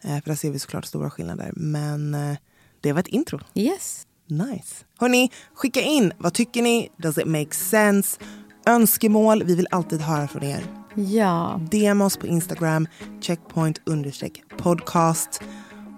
Eh, 0.05 0.11
för 0.23 0.31
där 0.31 0.35
ser 0.35 0.51
vi 0.51 0.59
såklart 0.59 0.85
stora 0.85 1.11
skillnader. 1.11 1.53
Men 1.57 2.15
eh, 2.15 2.37
det 2.81 2.93
var 2.93 3.01
ett 3.01 3.09
intro. 3.09 3.41
Yes. 3.55 4.07
Nice. 4.27 4.85
Hörni, 4.99 5.31
skicka 5.55 5.81
in. 5.81 6.13
Vad 6.19 6.35
tycker 6.35 6.63
ni? 6.63 6.89
Does 6.97 7.19
it 7.19 7.27
make 7.27 7.55
sense? 7.55 8.21
Önskemål. 8.67 9.45
Vi 9.45 9.55
vill 9.55 9.67
alltid 9.71 10.01
höra 10.01 10.29
från 10.29 10.43
er. 10.43 10.65
Ja. 10.95 11.61
DM 11.71 12.01
oss 12.01 12.17
på 12.17 12.27
Instagram. 12.27 12.89
Checkpoint 13.21 13.81
understreck 13.87 14.43
podcast. 14.59 15.41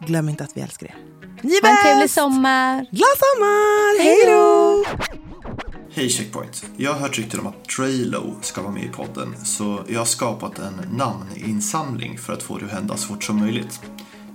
Glöm 0.07 0.29
inte 0.29 0.45
att 0.45 0.57
vi 0.57 0.61
älskar 0.61 0.87
er. 0.87 0.97
Ni 1.43 1.55
är 1.57 1.63
Ha 1.63 1.69
en 1.71 1.77
trevlig 1.85 2.05
bäst! 2.05 2.15
sommar. 2.15 2.87
Glad 2.91 3.17
sommar! 3.19 4.03
Hej 4.03 4.27
då! 4.27 5.30
Hej 5.93 6.09
Checkpoint! 6.09 6.67
Jag 6.77 6.93
har 6.93 7.01
hört 7.01 7.19
rykten 7.19 7.41
om 7.41 7.47
att 7.47 7.69
Draylo 7.77 8.37
ska 8.41 8.63
vara 8.63 8.73
med 8.73 8.85
i 8.85 8.89
podden 8.89 9.35
så 9.45 9.85
jag 9.89 9.99
har 9.99 10.05
skapat 10.05 10.59
en 10.59 10.97
namninsamling 10.97 12.19
för 12.19 12.33
att 12.33 12.43
få 12.43 12.59
det 12.59 12.65
att 12.65 12.71
hända 12.71 12.97
så 12.97 13.09
fort 13.09 13.25
som 13.25 13.39
möjligt. 13.39 13.81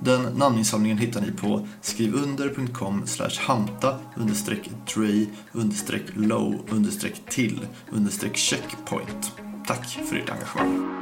Den 0.01 0.21
namninsamlingen 0.21 0.97
hittar 0.97 1.21
ni 1.21 1.31
på 1.31 1.67
skrivunder.com 1.81 3.05
hanta 3.39 3.99
understreck 4.15 4.69
dray 4.95 5.27
understreck 5.51 6.03
low 6.15 6.65
understreck 6.69 7.21
till 7.29 7.67
understreck 7.91 8.37
checkpoint. 8.37 9.31
Tack 9.67 9.87
för 9.87 10.15
ert 10.15 10.29
engagemang. 10.29 11.01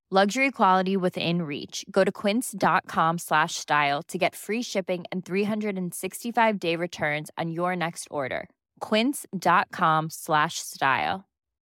Luxury 0.13 0.51
quality 0.51 0.97
within 0.97 1.43
reach. 1.43 1.85
Go 1.89 2.03
to 2.03 2.11
quince.com 2.11 3.17
slash 3.17 3.55
style 3.55 4.03
to 4.09 4.17
get 4.17 4.35
free 4.35 4.61
shipping 4.61 5.05
and 5.09 5.23
365 5.23 6.59
day 6.59 6.75
returns 6.75 7.31
on 7.37 7.49
your 7.49 7.77
next 7.77 8.09
order. 8.11 8.49
Quince.com 8.81 10.09
slash 10.09 10.55
style. 10.55 11.23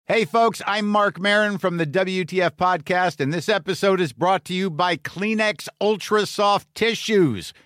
Hey, 0.07 0.24
folks, 0.24 0.61
I'm 0.66 0.88
Mark 0.88 1.20
Marin 1.20 1.59
from 1.59 1.76
the 1.76 1.87
WTF 1.87 2.57
Podcast, 2.57 3.20
and 3.20 3.33
this 3.33 3.48
episode 3.48 4.00
is 4.00 4.12
brought 4.12 4.44
to 4.46 4.55
you 4.55 4.68
by 4.68 4.96
Kleenex 4.96 5.68
Ultra 5.81 6.26
Soft 6.26 6.66
Tissues, 6.74 7.52